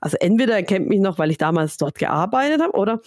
[0.00, 3.00] also entweder er kennt mich noch, weil ich damals dort gearbeitet habe, oder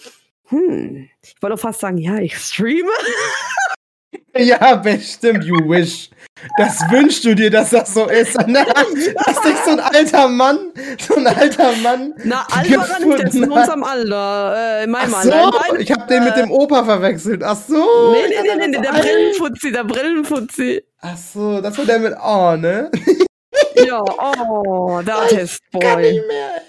[0.48, 2.90] hm, ich wollte auch fast sagen, ja, ich streame.
[4.36, 6.10] Ja, bestimmt, you wish.
[6.58, 8.34] Das wünschst du dir, dass das so ist.
[8.48, 12.14] Na, dass dich so ein alter Mann, so ein alter Mann.
[12.24, 15.38] Na, Alter war nicht, der ist in unserem Alter, äh, in meinem Ach Alter.
[15.38, 17.42] in so, deinem- ich hab den mit dem Opa verwechselt.
[17.44, 18.12] Ach so.
[18.12, 20.82] Nee, nee, nee, nee, das der war- Brillenfutzi, der Brillenfutzi.
[21.00, 22.90] Ach so, das war der mit Oh, ne?
[23.86, 26.12] Ja, oh, der Kann Testboy.
[26.12, 26.62] nicht mehr.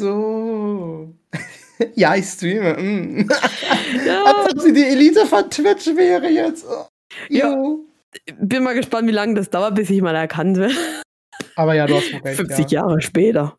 [0.00, 1.14] So.
[1.94, 2.74] Ja, ich streame.
[2.80, 3.28] Mm.
[4.06, 6.66] ja, Als ob sie die Elite von Twitch wäre jetzt.
[6.68, 6.86] Oh.
[7.28, 7.52] Ja.
[7.52, 7.84] Jo.
[8.40, 10.74] bin mal gespannt, wie lange das dauert, bis ich mal erkannt werde.
[11.56, 12.36] Aber ja, du hast recht.
[12.36, 12.80] 50 ja.
[12.82, 13.56] Jahre später.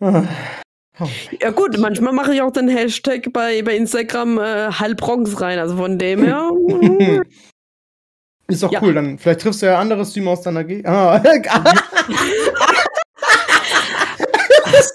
[0.00, 0.24] Ah.
[1.00, 1.08] Oh.
[1.40, 5.76] Ja gut, manchmal mache ich auch den Hashtag bei, bei Instagram äh, Halbbronx rein, also
[5.76, 6.50] von dem her.
[6.52, 7.22] mm,
[8.48, 8.80] Ist doch Ja.
[8.82, 10.86] cool, dann vielleicht triffst du ja andere Streamer aus deiner Gegend.
[10.86, 11.18] Ah,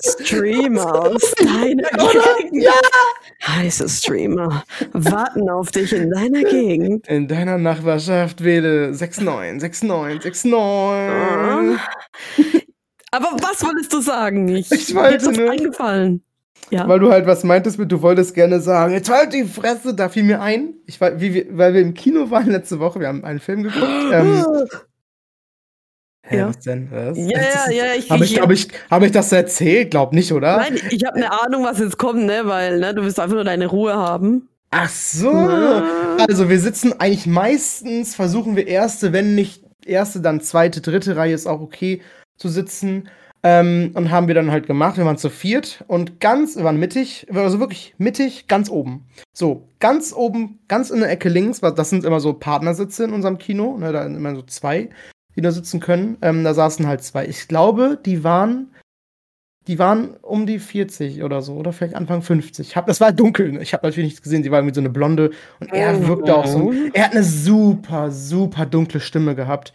[0.03, 1.87] Streamer aus deiner
[2.41, 2.63] Gegend.
[2.63, 2.71] ja.
[3.45, 7.07] Heiße Streamer warten auf dich in deiner Gegend.
[7.07, 9.23] In deiner Nachbarschaft wähle 69,
[9.83, 11.79] 69, 69.
[13.11, 14.47] Aber was wolltest du sagen?
[14.49, 16.23] Ich, Ich mir wollte nur- eingefallen.
[16.69, 16.85] Ja.
[16.87, 20.09] Weil du halt was meintest mit, du wolltest gerne sagen, jetzt halt die Fresse, da
[20.09, 20.73] fiel mir ein.
[20.85, 23.85] Ich war, wie weil wir im Kino waren letzte Woche, wir haben einen Film geguckt.
[24.11, 24.45] Ähm,
[26.27, 26.49] hä, Ja.
[26.49, 26.89] was denn?
[26.91, 27.17] Was?
[27.17, 29.91] ja, ja, ja, ich, Habe ich, hab ich, hab ich das erzählt?
[29.91, 30.57] Glaub nicht, oder?
[30.57, 32.41] Nein, ich habe eine Ahnung, was jetzt kommt, ne?
[32.45, 34.49] Weil ne, du willst einfach nur deine Ruhe haben.
[34.71, 35.31] Ach so.
[35.31, 36.17] Ja.
[36.27, 41.33] Also wir sitzen eigentlich meistens, versuchen wir erste, wenn nicht erste, dann zweite, dritte Reihe
[41.33, 42.01] ist auch okay
[42.37, 43.09] zu sitzen.
[43.43, 44.97] Ähm, und haben wir dann halt gemacht.
[44.97, 49.05] Wir waren zu viert und ganz, wir waren mittig, also wirklich mittig, ganz oben.
[49.31, 53.13] So, ganz oben, ganz in der Ecke links, weil das sind immer so Partnersitze in
[53.13, 54.89] unserem Kino, ne, da sind immer so zwei,
[55.37, 56.17] die da sitzen können.
[56.21, 57.25] Ähm, da saßen halt zwei.
[57.27, 58.73] Ich glaube, die waren,
[59.67, 62.67] die waren um die 40 oder so, oder vielleicht Anfang 50.
[62.67, 63.61] Ich hab, das war dunkel, ne?
[63.61, 66.47] ich habe natürlich nichts gesehen, sie war irgendwie so eine Blonde und er wirkte auch
[66.47, 66.73] so.
[66.93, 69.73] Er hat eine super, super dunkle Stimme gehabt.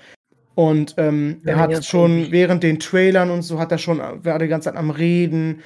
[0.54, 3.98] Und ähm, er Ja, hat ja, schon während den Trailern und so hat er schon,
[3.98, 5.62] war die ganze Zeit am Reden.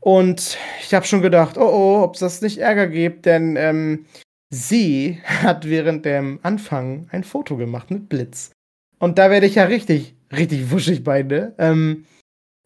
[0.00, 4.06] Und ich habe schon gedacht, oh oh, ob es das nicht Ärger gibt, denn ähm,
[4.48, 8.52] sie hat während dem Anfang ein Foto gemacht mit Blitz.
[8.98, 11.54] Und da werde ich ja richtig, richtig wuschig bei, ne?
[11.58, 12.04] Ähm,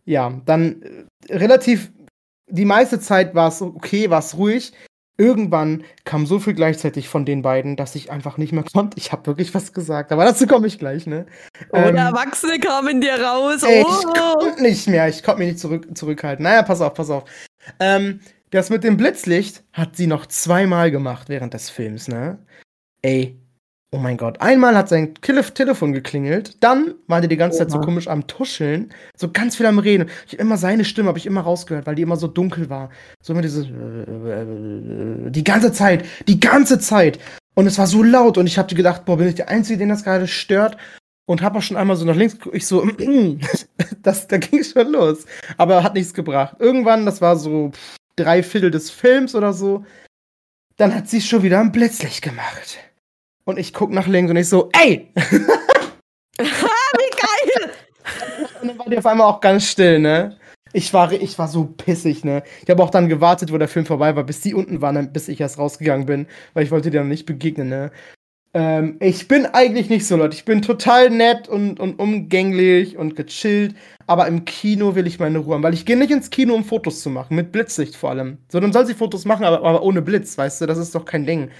[0.05, 0.83] ja, dann
[1.29, 1.93] äh, relativ,
[2.49, 4.73] die meiste Zeit war es okay, war es ruhig.
[5.19, 8.97] Irgendwann kam so viel gleichzeitig von den beiden, dass ich einfach nicht mehr konnte.
[8.99, 11.27] Ich habe wirklich was gesagt, aber dazu komme ich gleich, ne?
[11.71, 13.63] Oh, Ähm, der Erwachsene kam in dir raus.
[13.63, 14.13] ich Oh.
[14.39, 16.43] konnte nicht mehr, ich konnte mich nicht zurück, zurückhalten.
[16.43, 17.25] Naja, pass auf, pass auf.
[17.79, 18.21] Ähm,
[18.51, 22.39] das mit dem Blitzlicht hat sie noch zweimal gemacht während des Films, ne?
[23.03, 23.39] Ey,
[23.93, 24.41] oh mein Gott.
[24.41, 28.27] Einmal hat sein Tele Telefon geklingelt, dann war die die ganze Zeit so komisch am
[28.27, 30.09] Tuscheln, so ganz viel am Reden.
[30.27, 32.91] Ich immer seine Stimme habe ich immer rausgehört, weil die immer so dunkel war.
[33.21, 37.19] So immer dieses die ganze Zeit, die ganze Zeit.
[37.55, 39.91] Und es war so laut und ich habe gedacht, boah, bin ich der Einzige, den
[39.91, 40.79] das gerade stört?
[41.27, 42.85] Und habe auch schon einmal so nach links geguckt, ich so,
[44.03, 45.27] das, da ging schon los.
[45.59, 46.57] Aber hat nichts gebracht.
[46.59, 47.73] Irgendwann, das war so
[48.17, 49.85] drei Viertel des Films oder so,
[50.77, 52.79] dann hat sie es schon wieder am Blitzlicht gemacht.
[53.45, 55.11] Und ich guck nach links und ich so, ey!
[55.17, 57.71] Wie geil!
[58.61, 60.37] Und dann war die auf einmal auch ganz still, ne?
[60.73, 62.43] Ich war, ich war so pissig, ne?
[62.63, 65.29] Ich habe auch dann gewartet, wo der Film vorbei war, bis die unten waren, bis
[65.29, 67.91] ich erst rausgegangen bin, weil ich wollte dir noch nicht begegnen, ne?
[68.55, 70.37] Ähm, ich bin eigentlich nicht so, Leute.
[70.37, 73.75] Ich bin total nett und, und umgänglich und gechillt.
[74.07, 76.65] Aber im Kino will ich meine Ruhe haben, weil ich gehe nicht ins Kino, um
[76.65, 77.35] Fotos zu machen.
[77.35, 78.39] Mit Blitzlicht vor allem.
[78.51, 80.67] So, dann soll sie Fotos machen, aber, aber ohne Blitz, weißt du?
[80.67, 81.51] Das ist doch kein Ding.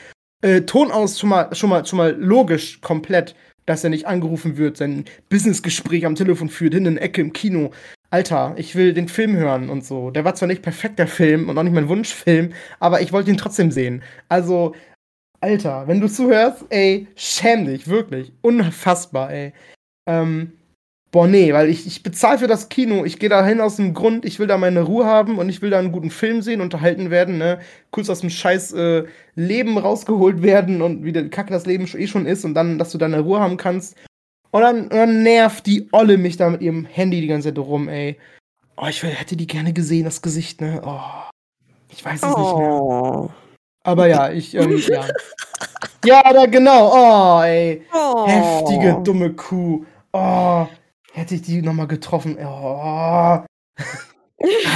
[0.43, 3.35] Äh, Ton aus schon mal, schon mal, schon mal logisch, komplett,
[3.65, 7.71] dass er nicht angerufen wird, sein Businessgespräch am Telefon führt, in der Ecke im Kino.
[8.11, 10.11] Alter, ich will den Film hören und so.
[10.11, 13.31] Der war zwar nicht perfekt, der Film, und auch nicht mein Wunschfilm, aber ich wollte
[13.31, 14.03] ihn trotzdem sehen.
[14.29, 14.75] Also,
[15.41, 18.33] Alter, wenn du zuhörst, ey, schäm dich, wirklich.
[18.43, 19.53] Unfassbar, ey.
[20.07, 20.53] Ähm,
[21.13, 23.05] boah, nee, weil ich, ich bezahle für das Kino.
[23.05, 25.63] Ich gehe da hin aus dem Grund, ich will da meine Ruhe haben und ich
[25.63, 27.61] will da einen guten Film sehen, unterhalten werden, ne?
[27.93, 29.05] Kurz aus dem scheiß äh,
[29.37, 32.91] Leben rausgeholt werden und wie der Kacke das Leben eh schon ist und dann, dass
[32.91, 33.97] du deine Ruhe haben kannst.
[34.51, 37.89] Und dann, dann nervt die Olle mich da mit ihrem Handy die ganze Zeit rum,
[37.89, 38.19] ey.
[38.77, 40.83] Oh, ich hätte die gerne gesehen, das Gesicht, ne?
[40.85, 41.31] Oh.
[41.91, 42.39] Ich weiß es oh.
[42.39, 42.73] nicht mehr.
[42.73, 43.31] Oh.
[43.85, 45.05] Aber ja, ich, ähm, ja.
[46.05, 46.91] Ja, da genau.
[46.93, 47.83] Oh, ey.
[47.93, 48.27] Oh.
[48.27, 49.85] Heftige, dumme Kuh.
[50.13, 50.67] Oh,
[51.13, 52.37] hätte ich die nochmal getroffen.
[52.39, 53.45] Oh.
[53.45, 53.47] da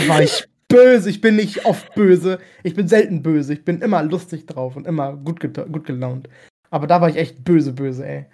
[0.07, 1.11] war ich böse.
[1.11, 2.39] Ich bin nicht oft böse.
[2.63, 3.55] Ich bin selten böse.
[3.55, 6.29] Ich bin immer lustig drauf und immer gut, gut gelaunt.
[6.71, 8.27] Aber da war ich echt böse, böse, ey.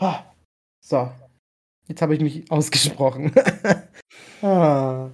[0.00, 0.14] Oh.
[0.80, 1.10] So.
[1.86, 3.32] Jetzt habe ich mich ausgesprochen.
[4.42, 5.10] ah.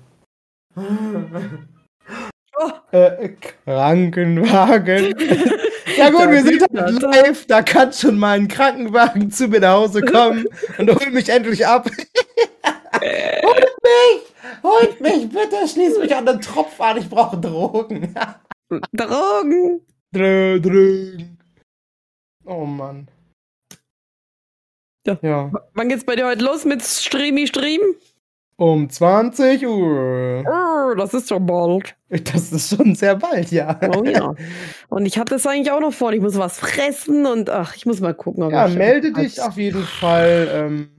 [2.93, 5.15] Äh, Krankenwagen.
[6.01, 9.75] ja gut, wir sind halt live, da kann schon mal ein Krankenwagen zu mir nach
[9.75, 10.47] Hause kommen
[10.79, 11.89] und holt mich endlich ab.
[13.01, 14.31] holt mich!
[14.63, 18.15] Holt mich, bitte, schließ mich an den Tropf an, ich brauche Drogen.
[18.93, 19.81] Drogen!
[20.13, 21.39] Dr Drogen.
[22.45, 23.09] Oh Mann.
[25.07, 25.19] Ja.
[25.23, 25.51] ja.
[25.75, 27.81] Wann geht's bei dir heute los mit Streamy Stream?
[28.61, 30.45] Um 20 Uhr.
[30.47, 31.97] Oh, das ist schon bald.
[32.11, 33.81] Das ist schon sehr bald, ja.
[33.97, 34.35] Oh ja.
[34.91, 36.13] Und ich hatte es eigentlich auch noch vor.
[36.13, 38.51] Ich muss was fressen und ach, ich muss mal gucken.
[38.51, 40.91] ja, melde dich auf jeden Fall ähm,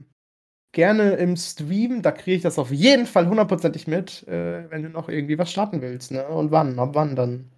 [0.72, 2.02] gerne im Stream.
[2.02, 5.52] Da kriege ich das auf jeden Fall hundertprozentig mit, äh, wenn du noch irgendwie was
[5.52, 6.10] starten willst.
[6.10, 6.26] Ne?
[6.26, 6.76] Und wann?
[6.80, 7.48] Ab wann dann?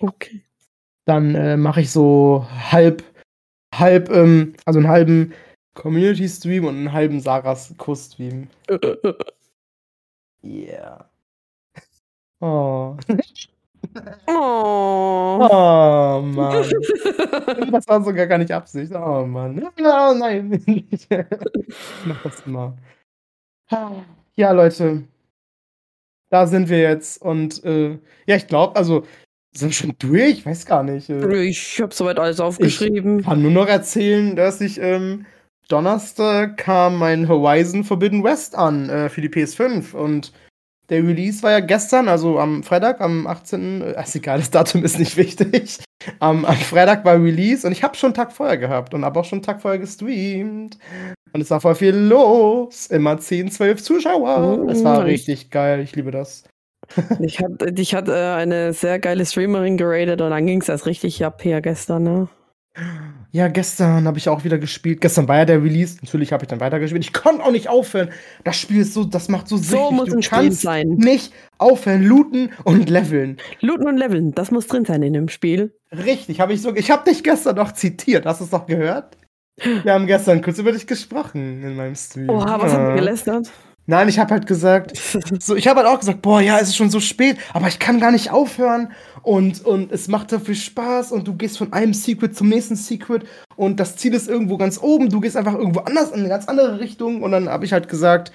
[0.00, 0.42] Okay.
[1.04, 3.04] Dann äh, mache ich so halb,
[3.72, 5.32] halb, ähm, also einen halben
[5.74, 8.48] Community-Stream und einen halben Saras Kuss-Stream.
[10.44, 11.06] yeah.
[12.42, 12.96] Oh.
[14.26, 15.48] Oh.
[15.50, 16.64] Oh, Mann.
[17.70, 18.92] Das war sogar gar nicht Absicht.
[18.94, 19.62] Oh, Mann.
[19.78, 20.62] Oh, nein.
[22.06, 22.78] Mach das mal.
[24.36, 25.04] Ja, Leute.
[26.30, 27.20] Da sind wir jetzt.
[27.20, 29.04] Und äh, ja, ich glaube, also
[29.52, 30.38] sind wir schon durch?
[30.38, 31.10] Ich weiß gar nicht.
[31.10, 31.42] Äh.
[31.42, 33.20] Ich habe soweit alles aufgeschrieben.
[33.20, 35.26] Ich kann nur noch erzählen, dass ich ähm,
[35.70, 40.32] Donnerstag kam mein Horizon Forbidden West an äh, für die PS5 und
[40.88, 43.80] der Release war ja gestern, also am Freitag, am 18.
[43.80, 45.78] Äh, ist egal, das Datum ist nicht wichtig.
[46.18, 49.20] Am, am Freitag war Release und ich habe schon einen Tag vorher gehabt und habe
[49.20, 50.78] auch schon einen Tag vorher gestreamt.
[51.32, 52.86] Und es war voll viel los.
[52.88, 54.68] Immer 10, 12 Zuschauer.
[54.68, 55.80] Es war richtig geil.
[55.80, 56.42] Ich liebe das.
[57.20, 60.86] ich hatte ich hat, äh, eine sehr geile Streamerin geradet und dann ging es erst
[60.86, 62.28] richtig ab hier gestern, ne?
[63.32, 65.00] Ja, gestern habe ich auch wieder gespielt.
[65.00, 65.98] Gestern war ja der Release.
[66.02, 67.04] Natürlich habe ich dann weitergespielt.
[67.04, 68.10] Ich konnte auch nicht aufhören.
[68.44, 69.78] Das Spiel ist so, das macht so süchtig.
[69.78, 70.88] So muss du ein Spiel sein.
[70.90, 73.38] Nicht aufhören, looten und leveln.
[73.60, 75.74] Looten und leveln, das muss drin sein in dem Spiel.
[75.92, 76.74] Richtig, habe ich so.
[76.74, 78.26] Ich habe dich gestern noch zitiert.
[78.26, 79.16] Hast du es doch gehört?
[79.56, 82.30] Wir haben gestern kurz über dich gesprochen in meinem Stream.
[82.30, 82.78] Oha, was ja.
[82.78, 83.50] haben wir gelästert?
[83.86, 84.96] Nein, ich habe halt gesagt,
[85.40, 87.78] so, ich habe halt auch gesagt, boah, ja, es ist schon so spät, aber ich
[87.78, 88.92] kann gar nicht aufhören
[89.22, 93.24] und, und es macht viel Spaß und du gehst von einem Secret zum nächsten Secret
[93.56, 96.48] und das Ziel ist irgendwo ganz oben, du gehst einfach irgendwo anders in eine ganz
[96.48, 98.32] andere Richtung und dann habe ich halt gesagt,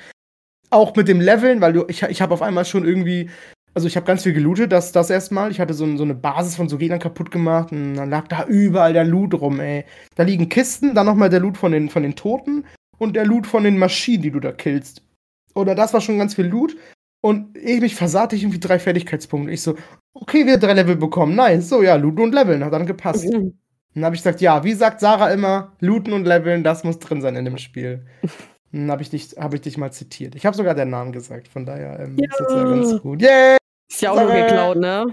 [0.69, 3.29] auch mit dem Leveln, weil du, ich, ich habe auf einmal schon irgendwie,
[3.73, 6.55] also ich habe ganz viel gelootet, das, das erstmal, ich hatte so, so eine Basis
[6.55, 9.85] von so Gegnern kaputt gemacht und dann lag da überall der Loot rum, ey.
[10.15, 12.65] Da liegen Kisten, dann nochmal der Loot von den, von den Toten
[12.97, 15.01] und der Loot von den Maschinen, die du da killst
[15.55, 16.77] oder das war schon ganz viel Loot.
[17.21, 19.51] Und ich mich versahte ich irgendwie drei Fertigkeitspunkte.
[19.51, 19.75] Ich so,
[20.15, 21.35] okay, wir drei Level bekommen.
[21.35, 21.69] Nice.
[21.69, 22.63] So, ja, looten und leveln.
[22.63, 23.31] Hat dann gepasst.
[23.31, 23.57] Mhm.
[23.93, 27.21] Dann habe ich gesagt, ja, wie sagt Sarah immer, looten und leveln, das muss drin
[27.21, 28.05] sein in dem Spiel.
[28.71, 30.35] Dann habe ich, dich, hab ich dich mal zitiert.
[30.35, 32.29] Ich habe sogar den Namen gesagt, von daher ähm, ja.
[32.29, 33.21] ist das ja ganz gut.
[33.21, 33.55] Yeah!
[33.89, 35.05] Ist ja auch noch geklaut, ne?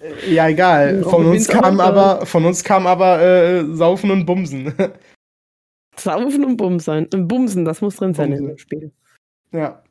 [0.00, 1.02] Äh, ja, egal.
[1.10, 4.72] Von uns kam aber, von uns kam aber äh, Saufen und Bumsen.
[5.96, 7.08] Saufen und Bumsen.
[7.10, 8.44] Bumsen, das muss drin sein Bumsen.
[8.44, 8.92] in dem Spiel.
[9.50, 9.82] Ja.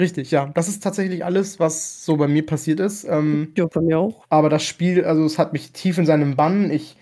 [0.00, 0.50] Richtig, ja.
[0.54, 3.04] Das ist tatsächlich alles, was so bei mir passiert ist.
[3.04, 4.24] Ähm, ja, bei mir auch.
[4.30, 6.70] Aber das Spiel, also es hat mich tief in seinem Bann.
[6.70, 6.96] Ich,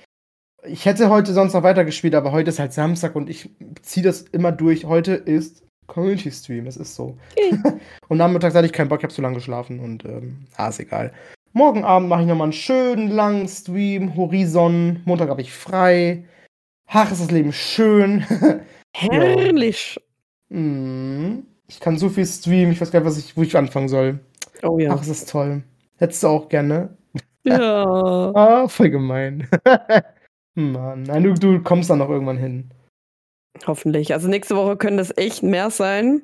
[0.65, 3.51] ich hätte heute sonst noch weitergespielt, aber heute ist halt Samstag und ich
[3.83, 4.85] ziehe das immer durch.
[4.85, 7.17] Heute ist Community Stream, es ist so.
[7.37, 7.57] Okay.
[8.09, 10.81] und nachmittags hatte ich keinen Bock, ich habe zu lange geschlafen und ähm, ah, ist
[10.81, 11.13] egal.
[11.53, 14.17] Morgen Abend mache ich nochmal einen schönen langen Stream.
[14.17, 15.03] Horizon.
[15.05, 16.25] Montag habe ich frei.
[16.89, 18.27] Ach, ist das Leben schön.
[18.93, 20.01] Herrlich.
[20.49, 21.41] Mm.
[21.69, 24.19] Ich kann so viel streamen, ich weiß gar nicht, was ich, wo ich anfangen soll.
[24.63, 24.93] Oh ja.
[24.93, 25.63] Ach, es ist toll.
[25.99, 26.97] Hättest du auch gerne.
[27.45, 27.85] Ja.
[28.35, 29.49] Ah, voll gemein.
[30.55, 32.71] Mann, nein, du, du kommst dann noch irgendwann hin.
[33.67, 34.13] Hoffentlich.
[34.13, 36.23] Also nächste Woche können das echt mehr sein.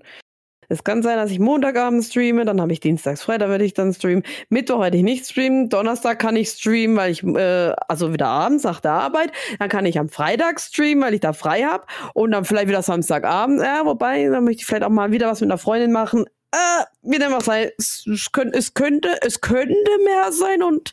[0.68, 3.92] Es kann sein, dass ich Montagabend streame, dann habe ich Dienstags, Freitag werde ich dann
[3.92, 4.22] streamen.
[4.48, 8.64] Mittwoch werde ich nicht streamen, Donnerstag kann ich streamen, weil ich, äh, also wieder abends
[8.64, 9.32] nach der Arbeit.
[9.58, 11.84] Dann kann ich am Freitag streamen, weil ich da frei habe.
[12.14, 13.60] Und dann vielleicht wieder Samstagabend.
[13.60, 16.24] Ja, wobei, dann möchte ich vielleicht auch mal wieder was mit einer Freundin machen.
[16.52, 20.92] Äh, wie dem auch sei, es, es, könnte, es könnte mehr sein und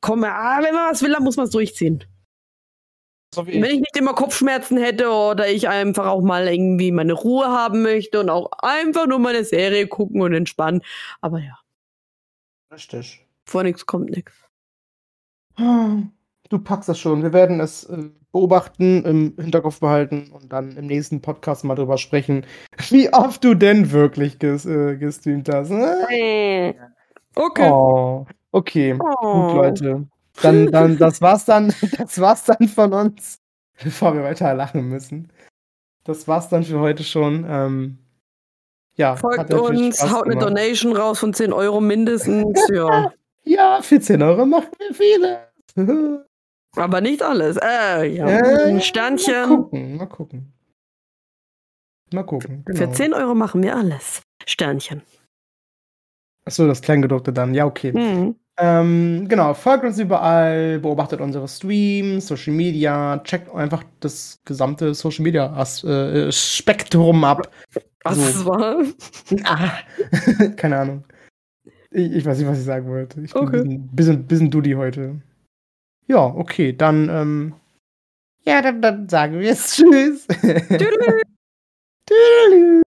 [0.00, 2.04] komm, ah, wenn man was will, dann muss man es durchziehen.
[3.34, 7.14] So wie Wenn ich nicht immer Kopfschmerzen hätte oder ich einfach auch mal irgendwie meine
[7.14, 10.82] Ruhe haben möchte und auch einfach nur meine Serie gucken und entspannen.
[11.20, 11.58] Aber ja,
[12.72, 13.26] Richtig.
[13.44, 14.32] vor nichts kommt nichts.
[15.56, 17.22] Du packst das schon.
[17.22, 21.98] Wir werden es äh, beobachten, im Hinterkopf behalten und dann im nächsten Podcast mal drüber
[21.98, 22.46] sprechen,
[22.90, 25.70] wie oft du denn wirklich ges äh, gestreamt hast.
[25.70, 26.74] Äh?
[27.34, 27.70] Okay.
[27.70, 28.96] Oh, okay.
[29.00, 29.48] Oh.
[29.48, 30.06] Gut, Leute.
[30.42, 33.38] Dann, dann, das war's dann, das war's dann von uns,
[33.82, 35.32] bevor wir weiter lachen müssen.
[36.04, 37.46] Das war's dann für heute schon.
[37.48, 37.98] Ähm,
[38.96, 40.50] ja, Folgt uns, haut eine gemacht.
[40.50, 42.60] Donation raus von 10 Euro mindestens.
[42.72, 43.12] ja.
[43.42, 46.34] Ja, für 10 Euro machen wir viele.
[46.76, 47.56] Aber nicht alles.
[47.56, 48.26] Äh, ja.
[48.26, 49.48] Äh, Ein Mal Sternchen.
[49.48, 50.52] gucken, mal gucken.
[52.12, 52.64] Mal gucken.
[52.64, 52.78] Genau.
[52.78, 54.22] Für 10 Euro machen wir alles.
[54.46, 55.02] Sternchen.
[56.44, 57.54] Achso, das Kleingedruckte dann.
[57.54, 57.92] Ja, okay.
[57.92, 58.36] Mhm.
[58.56, 65.24] Ähm, genau, folgt uns überall, beobachtet unsere Streams, Social Media, checkt einfach das gesamte Social
[65.24, 67.50] Media As äh, Spektrum ab.
[68.04, 68.46] Was So.
[68.46, 68.84] war?
[69.44, 69.72] Ah,
[70.56, 71.04] keine Ahnung.
[71.90, 73.20] Ich, ich weiß nicht, was ich sagen wollte.
[73.22, 73.56] Ich bin Okay.
[73.58, 75.20] ein bisschen, bisschen, bisschen Dudi heute.
[76.06, 77.54] Ja, okay, dann, ähm,
[78.44, 80.26] ja, dann, dann sagen wir jetzt Tschüss.
[80.28, 81.22] Tüdelü.
[82.06, 82.82] Tüdelü.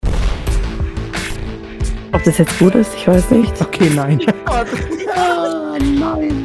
[2.14, 3.60] Ob das jetzt gut ist, ich weiß nicht.
[3.60, 4.20] Okay, nein.
[4.46, 4.68] Gott.
[5.16, 6.43] Ah, nein.